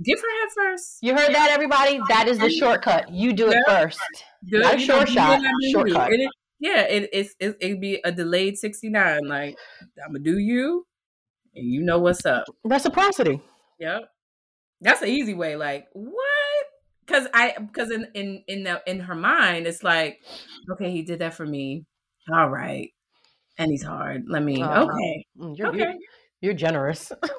[0.02, 0.98] Give her head first.
[1.00, 1.98] You heard that, everybody?
[2.08, 3.10] That is the shortcut.
[3.10, 3.82] You do it Yeah.
[3.84, 3.98] first.
[4.50, 4.62] Good.
[4.62, 5.40] Not know, short shot,
[5.72, 6.12] shortcut.
[6.12, 9.26] It- yeah, it, it's it, it'd be a delayed sixty nine.
[9.26, 9.58] Like
[10.02, 10.86] I'm gonna do you,
[11.54, 12.44] and you know what's up.
[12.64, 13.42] Reciprocity.
[13.78, 14.08] Yep.
[14.80, 15.56] That's an easy way.
[15.56, 16.24] Like what?
[17.06, 20.20] Because I because in in in the in her mind, it's like,
[20.72, 21.84] okay, he did that for me.
[22.32, 22.90] All right,
[23.58, 24.24] and he's hard.
[24.28, 24.60] Let me.
[24.62, 24.82] Uh-huh.
[24.84, 25.26] okay.
[25.38, 25.78] Mm, You're, Okay.
[25.78, 25.94] you're,
[26.40, 27.12] you're generous.
[27.22, 27.32] Okay.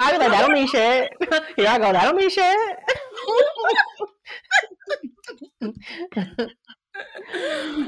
[0.00, 1.12] I be like, that don't mean shit.
[1.56, 2.58] Here I go, that don't mean shit.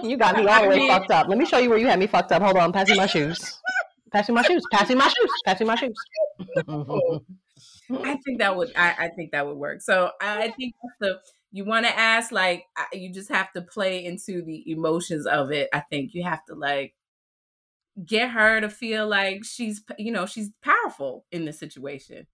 [0.05, 1.29] you got me all the way fucked up.
[1.29, 2.43] Let me show you where you had me fucked up.
[2.43, 3.59] Hold on, passing my shoes.
[4.13, 4.63] Passing my shoes.
[4.73, 5.31] Passing my shoes.
[5.45, 5.97] Passing my shoes.
[7.91, 8.73] I think that would.
[8.77, 9.83] I, I think that would work.
[9.83, 11.21] So I think the
[11.53, 15.69] you want to ask like you just have to play into the emotions of it.
[15.73, 16.95] I think you have to like
[18.05, 22.27] get her to feel like she's you know she's powerful in the situation.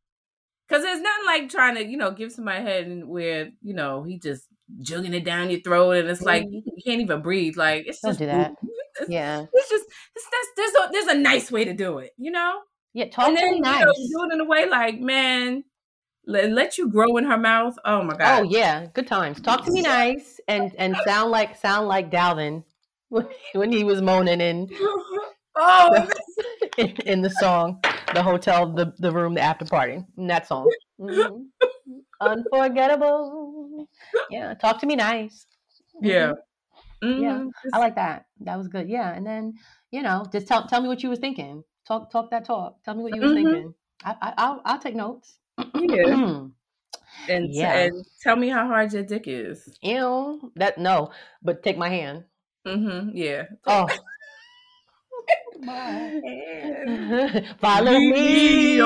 [0.71, 3.75] Cause there's nothing like trying to, you know, give somebody a head and where, you
[3.75, 4.45] know, he just
[4.81, 6.55] jugging it down your throat and it's like mm-hmm.
[6.65, 7.57] you can't even breathe.
[7.57, 8.55] Like it's Don't just do that.
[9.01, 9.47] It's, yeah.
[9.53, 9.85] it's just
[10.15, 10.27] it's,
[10.57, 12.61] there's a there's a nice way to do it, you know?
[12.93, 13.81] Yeah, talk then me you nice.
[13.81, 15.65] know, do it in a way like, man,
[16.27, 17.77] let, let you grow in her mouth.
[17.85, 18.41] Oh my god.
[18.41, 19.41] Oh yeah, good times.
[19.41, 22.65] Talk to me nice and and sound like sound like Dalvin
[23.11, 24.69] when, he was moaning in,
[25.57, 26.09] oh,
[26.79, 27.83] in in the song,
[28.15, 30.05] the hotel, the the room, the after party.
[30.17, 30.71] In that song.
[31.01, 31.47] Mhm.
[32.21, 33.89] Unforgettable.
[34.31, 35.47] Yeah, talk to me nice.
[36.01, 36.33] yeah.
[37.03, 37.23] Mhm.
[37.23, 37.45] Yeah.
[37.73, 38.27] I like that.
[38.41, 38.89] That was good.
[38.89, 39.55] Yeah, and then
[39.91, 41.65] you know, just tell tell me what you was thinking.
[41.91, 42.81] Talk talk that talk.
[42.85, 43.35] Tell me what you was Mhm.
[43.35, 43.75] thinking.
[44.05, 45.41] I, I I'll I'll take notes.
[45.75, 46.47] Yeah.
[47.29, 47.91] And, Yeah.
[47.91, 49.69] and tell me how hard your dick is.
[49.83, 51.11] Ew, that no,
[51.43, 52.25] but take my hand.
[52.67, 53.11] Mm-hmm.
[53.15, 53.45] Yeah.
[53.67, 53.87] Oh.
[57.61, 58.79] Follow me,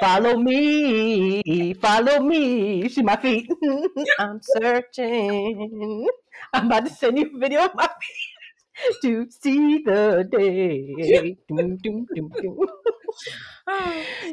[0.00, 2.88] follow me, follow me.
[2.88, 3.50] See my feet.
[4.18, 6.06] I'm searching.
[6.52, 8.31] I'm about to send you a video of my feet
[9.02, 11.36] to see the day.
[11.48, 12.58] Doom, doom, doom, doom.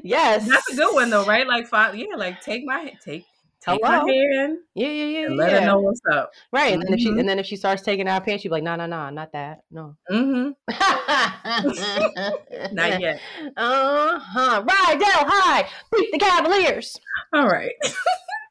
[0.04, 1.48] Yes, That's a good one though, right?
[1.48, 3.26] Like, fi- yeah, like take my take
[3.62, 4.06] take Hello.
[4.06, 5.60] my hand Yeah, yeah, yeah, and let yeah.
[5.60, 6.32] her know what's up.
[6.54, 7.20] Right, and then if she Mhm.
[7.20, 9.34] and then if she starts taking out pants, she'll be like, "No, no, no, not
[9.34, 10.52] that, no." Mm-hmm.
[12.76, 13.20] Not yet.
[13.58, 14.64] Uh huh.
[14.64, 16.98] Rydell High, beat the Cavaliers.
[17.34, 17.74] All right.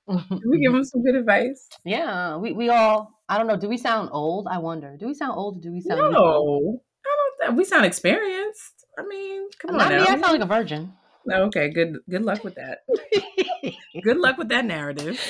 [0.09, 1.69] Can we give them some good advice?
[1.85, 3.18] yeah, we, we all.
[3.29, 3.57] I don't know.
[3.57, 4.47] Do we sound old?
[4.51, 4.97] I wonder.
[4.99, 5.59] Do we sound old?
[5.59, 6.13] Or do we sound?
[6.13, 7.57] No, I don't.
[7.57, 8.87] We sound experienced.
[8.99, 9.97] I mean, come on Not me.
[9.99, 10.03] now.
[10.03, 10.93] I sound like a virgin.
[11.31, 11.99] okay, good.
[12.09, 12.79] Good luck with that.
[14.03, 15.21] Good luck with that narrative.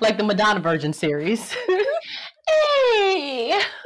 [0.00, 1.54] like the Madonna Virgin series.
[2.50, 3.50] hey,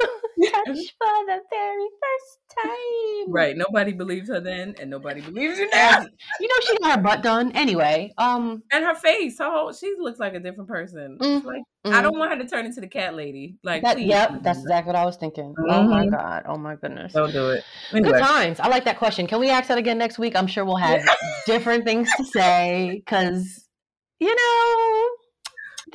[0.51, 0.65] touch
[0.97, 3.31] for the very first time.
[3.33, 3.55] Right.
[3.57, 6.05] Nobody believes her then, and nobody believes her now.
[6.39, 8.11] You know she got her butt done anyway.
[8.17, 11.17] Um, And her face, her whole, she looks like a different person.
[11.21, 11.93] Mm, Like mm.
[11.93, 13.57] I don't want her to turn into the cat lady.
[13.63, 15.55] Like, That, yep, that's exactly what I was thinking.
[15.69, 16.11] Oh my Mhm.
[16.11, 16.43] god.
[16.47, 17.13] Oh my goodness.
[17.13, 17.63] don't do it.
[17.91, 18.59] Good Anyway, times.
[18.59, 19.27] I like that question.
[19.27, 20.35] Can we ask that again next week?
[20.35, 21.01] I'm sure we'll have
[21.45, 23.67] different things to say because,
[24.19, 25.07] you know,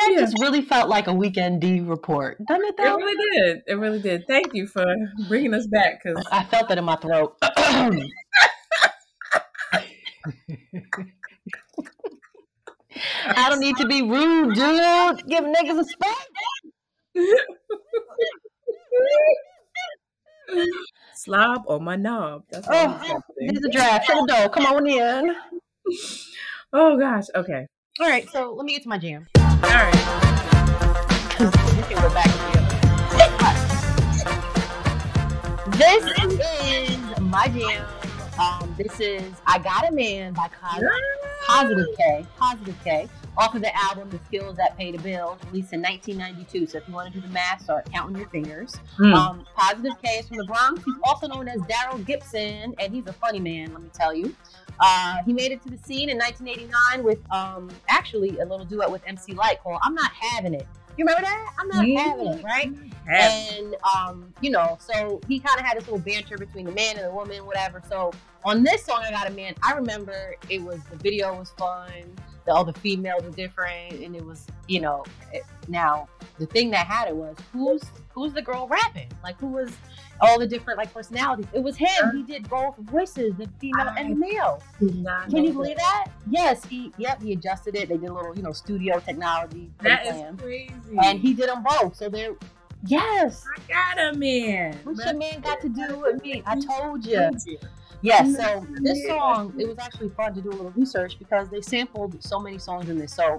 [0.00, 0.20] that Yeah.
[0.20, 2.74] just really felt like a weekend D report, doesn't it?
[2.78, 3.62] it really did.
[3.66, 4.26] It really did.
[4.26, 4.84] Thank you for
[5.28, 6.02] bringing us back.
[6.02, 7.36] Because I felt that in my throat.
[13.26, 15.26] I don't need to be rude, dude.
[15.28, 16.28] Give niggas respect.
[21.14, 22.42] slob on my knob.
[22.50, 23.20] That's Oh, saying.
[23.52, 24.06] there's a draft.
[24.06, 24.48] Shut the door.
[24.48, 25.34] Come on in.
[26.72, 27.26] Oh gosh.
[27.34, 27.66] Okay.
[28.00, 29.26] All right, so let me get to my jam.
[29.62, 29.94] All right.
[31.40, 33.56] We can go back to the other.
[35.76, 37.86] This is my jam.
[38.40, 40.82] Um, this is I Got a Man by Cos-
[41.46, 42.26] Positive K.
[42.38, 43.08] Positive K.
[43.40, 46.66] Off of the album The Skills That Pay the Bills, released in 1992.
[46.66, 48.74] So if you want to do the math, start counting your fingers.
[48.98, 49.12] Hmm.
[49.14, 50.84] Um, Positive K is from the Bronx.
[50.84, 54.34] He's also known as Daryl Gibson, and he's a funny man, let me tell you.
[54.78, 58.90] Uh, he made it to the scene in 1989 with um, actually a little duet
[58.90, 60.66] with MC Lyte called I'm Not Having It.
[60.98, 61.54] You remember that?
[61.58, 62.72] I'm not having it, right?
[63.08, 66.72] Have- And um, you know, so he kind of had this little banter between the
[66.72, 67.82] man and the woman, whatever.
[67.88, 68.12] So
[68.44, 69.54] on this song, I got a man.
[69.62, 71.92] I remember it was the video was fun.
[72.48, 75.04] All the females were different, and it was, you know.
[75.32, 77.82] It, now the thing that had it was who's
[78.12, 79.10] who's the girl rapping?
[79.22, 79.70] Like who was
[80.20, 81.46] all the different like personalities?
[81.52, 82.10] It was him.
[82.14, 84.62] He did both voices, the female and the male.
[84.78, 86.06] Can you believe that?
[86.28, 86.92] Yes, he.
[86.98, 87.88] Yep, he adjusted it.
[87.88, 89.70] They did a little, you know, studio technology.
[89.82, 90.36] That plan.
[90.36, 90.72] crazy.
[91.02, 91.96] and he did them both.
[91.96, 92.34] So they're
[92.86, 93.44] yes.
[93.56, 94.78] I got a man.
[94.84, 96.42] What's your man got to do with me?
[96.46, 97.30] I told you.
[98.02, 98.36] Yes.
[98.36, 102.22] So this song, it was actually fun to do a little research because they sampled
[102.22, 103.14] so many songs in this.
[103.14, 103.38] So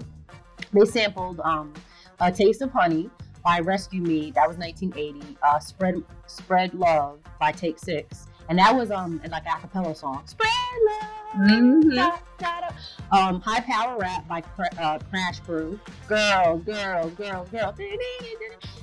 [0.73, 1.73] they sampled um,
[2.19, 3.09] "A Taste of Honey"
[3.43, 4.31] by Rescue Me.
[4.31, 5.37] That was 1980.
[5.41, 10.21] Uh, "Spread Spread Love" by Take Six, and that was um like a cappella song.
[10.25, 10.49] Spread
[10.89, 11.47] love.
[11.49, 11.95] Mhm.
[11.95, 13.17] Da, da, da.
[13.17, 15.79] Um, High Power Rap by Cra- uh, Crash Crew.
[16.09, 17.73] Girl, girl, girl, girl.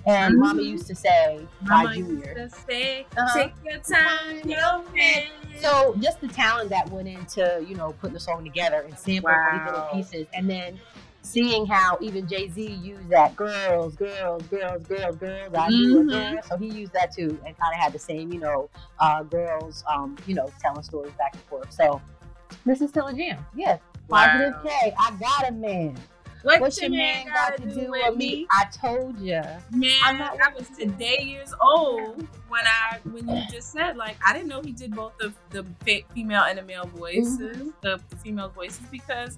[0.07, 0.39] And Mhm.
[0.39, 2.49] Mama used to say by Junior.
[2.67, 3.39] say, Uh-huh.
[3.39, 4.41] Take your time,
[4.95, 5.27] man.
[5.61, 9.35] So just the talent that went into you know putting the song together and sampling
[9.35, 10.81] all these little pieces, and then
[11.23, 15.55] seeing how even Jay Z used that girls, girls, girls, girls, girls.
[15.55, 16.03] I do Mhm.
[16.03, 16.43] it there.
[16.49, 19.85] So he used that too, and kind of had the same you know uh, girls
[19.89, 21.73] um, you know telling stories back and forth.
[21.73, 22.01] So
[22.65, 23.45] this is still a jam.
[23.55, 23.81] Yes.
[24.09, 24.95] Positive K.
[24.99, 25.95] I got a man.
[26.43, 28.47] What What's your man got to do with me?
[28.51, 29.43] I told you.
[29.73, 34.17] Man, I'm not- I was today years old when I when you just said like
[34.25, 35.67] I didn't know he did both the the
[36.15, 37.71] female and the male voices, Mm-hmm.
[37.83, 39.37] the, the female voices because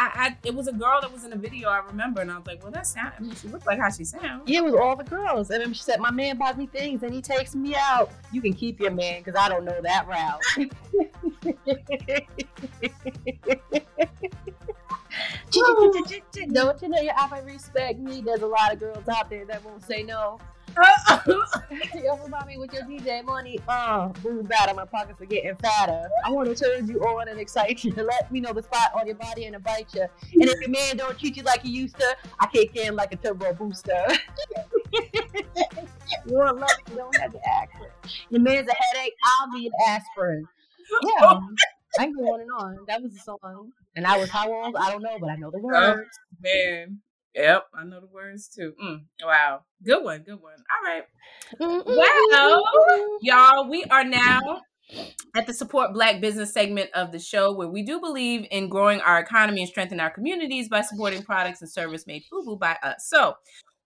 [0.00, 2.38] I, I it was a girl that was in the video I remember and I
[2.38, 4.42] was like, well that sound I mean, she looked like how she sounds.
[4.46, 5.50] Yeah, it was all the girls.
[5.50, 8.12] And then she said, My man buys me things and he takes me out.
[8.32, 10.40] You can keep your man because I don't know that route.
[15.50, 18.20] Don't you know your I respect me?
[18.20, 20.38] There's a lot of girls out there that won't say no.
[21.26, 23.58] you remind with your DJ money.
[23.66, 24.74] Uh, boom, bad.
[24.76, 26.08] My pockets are getting fatter.
[26.24, 27.92] I want to turn you on and excite you.
[27.92, 30.02] Let me know the spot on your body and invite you.
[30.02, 30.10] And
[30.44, 33.16] if your man don't treat you like he used to, I kick in like a
[33.16, 34.06] turbo booster.
[34.92, 35.02] you
[36.26, 37.92] want love, you don't have to it.
[38.30, 40.46] Your man's a headache, I'll be an aspirin.
[41.02, 41.40] Yeah.
[41.98, 42.78] I can go on and on.
[42.86, 43.72] That was the song.
[43.96, 44.76] And I was how old?
[44.76, 45.78] I don't know, but I know the words.
[45.80, 47.00] Oh, man.
[47.34, 48.72] Yep, I know the words too.
[48.82, 49.60] Mm, wow.
[49.84, 50.22] Good one.
[50.22, 50.54] Good one.
[50.54, 51.04] All right.
[51.60, 52.64] Well,
[53.20, 54.62] y'all, we are now
[55.36, 59.00] at the support black business segment of the show where we do believe in growing
[59.02, 63.06] our economy and strengthening our communities by supporting products and service made FUBU by us.
[63.08, 63.34] So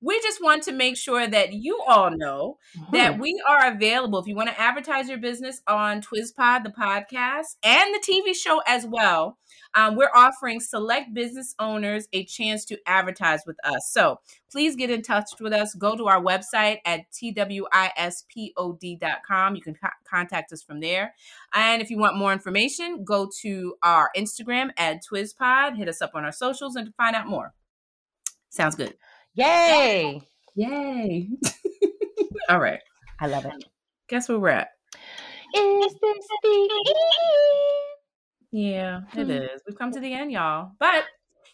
[0.02, 2.92] we just want to make sure that you all know mm-hmm.
[2.94, 7.56] that we are available if you want to advertise your business on TwisPod, the podcast,
[7.62, 9.38] and the TV show as well.
[9.74, 13.90] Um, we're offering select business owners a chance to advertise with us.
[13.90, 15.74] So please get in touch with us.
[15.74, 18.26] Go to our website at twispod.com.
[19.56, 21.14] You can co- contact us from there.
[21.54, 25.76] And if you want more information, go to our Instagram at TwisPod.
[25.76, 27.54] Hit us up on our socials and to find out more.
[28.50, 28.94] Sounds good.
[29.34, 30.20] Yay!
[30.54, 31.28] Yay!
[32.50, 32.80] All right.
[33.18, 33.64] I love it.
[34.08, 34.68] Guess where we're at?
[35.54, 36.96] Is this the end?
[38.52, 39.46] Yeah, it hmm.
[39.66, 40.72] We've come to the end, y'all.
[40.78, 41.04] But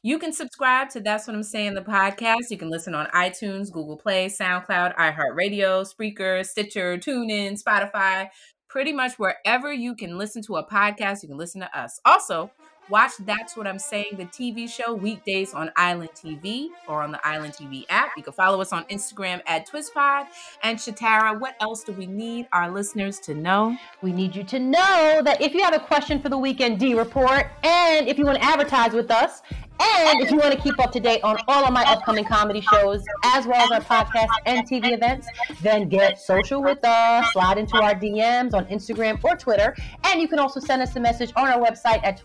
[0.02, 2.50] you can subscribe to That's What I'm Saying, the podcast.
[2.50, 8.28] You can listen on iTunes, Google Play, SoundCloud, iHeartRadio, Spreaker, Stitcher, TuneIn, Spotify,
[8.68, 12.00] pretty much wherever you can listen to a podcast, you can listen to us.
[12.04, 12.50] Also,
[12.90, 17.26] Watch That's What I'm Saying, the TV show, weekdays on Island TV or on the
[17.26, 18.12] Island TV app.
[18.16, 20.26] You can follow us on Instagram at TwisPod.
[20.62, 23.76] And Shatara, what else do we need our listeners to know?
[24.00, 26.94] We need you to know that if you have a question for the Weekend D
[26.94, 29.42] report, and if you want to advertise with us,
[29.80, 32.60] and if you want to keep up to date on all of my upcoming comedy
[32.60, 35.28] shows, as well as our podcast and TV events,
[35.62, 37.32] then get social with us.
[37.32, 39.76] Slide into our DMs on Instagram or Twitter.
[40.04, 42.20] And you can also send us a message on our website at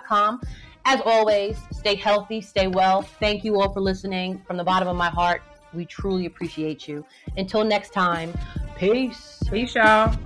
[0.00, 0.40] twispod.com.
[0.84, 3.02] As always, stay healthy, stay well.
[3.02, 5.42] Thank you all for listening from the bottom of my heart.
[5.72, 7.04] We truly appreciate you.
[7.36, 8.32] Until next time,
[8.76, 9.42] peace.
[9.50, 10.16] Peace, y'all.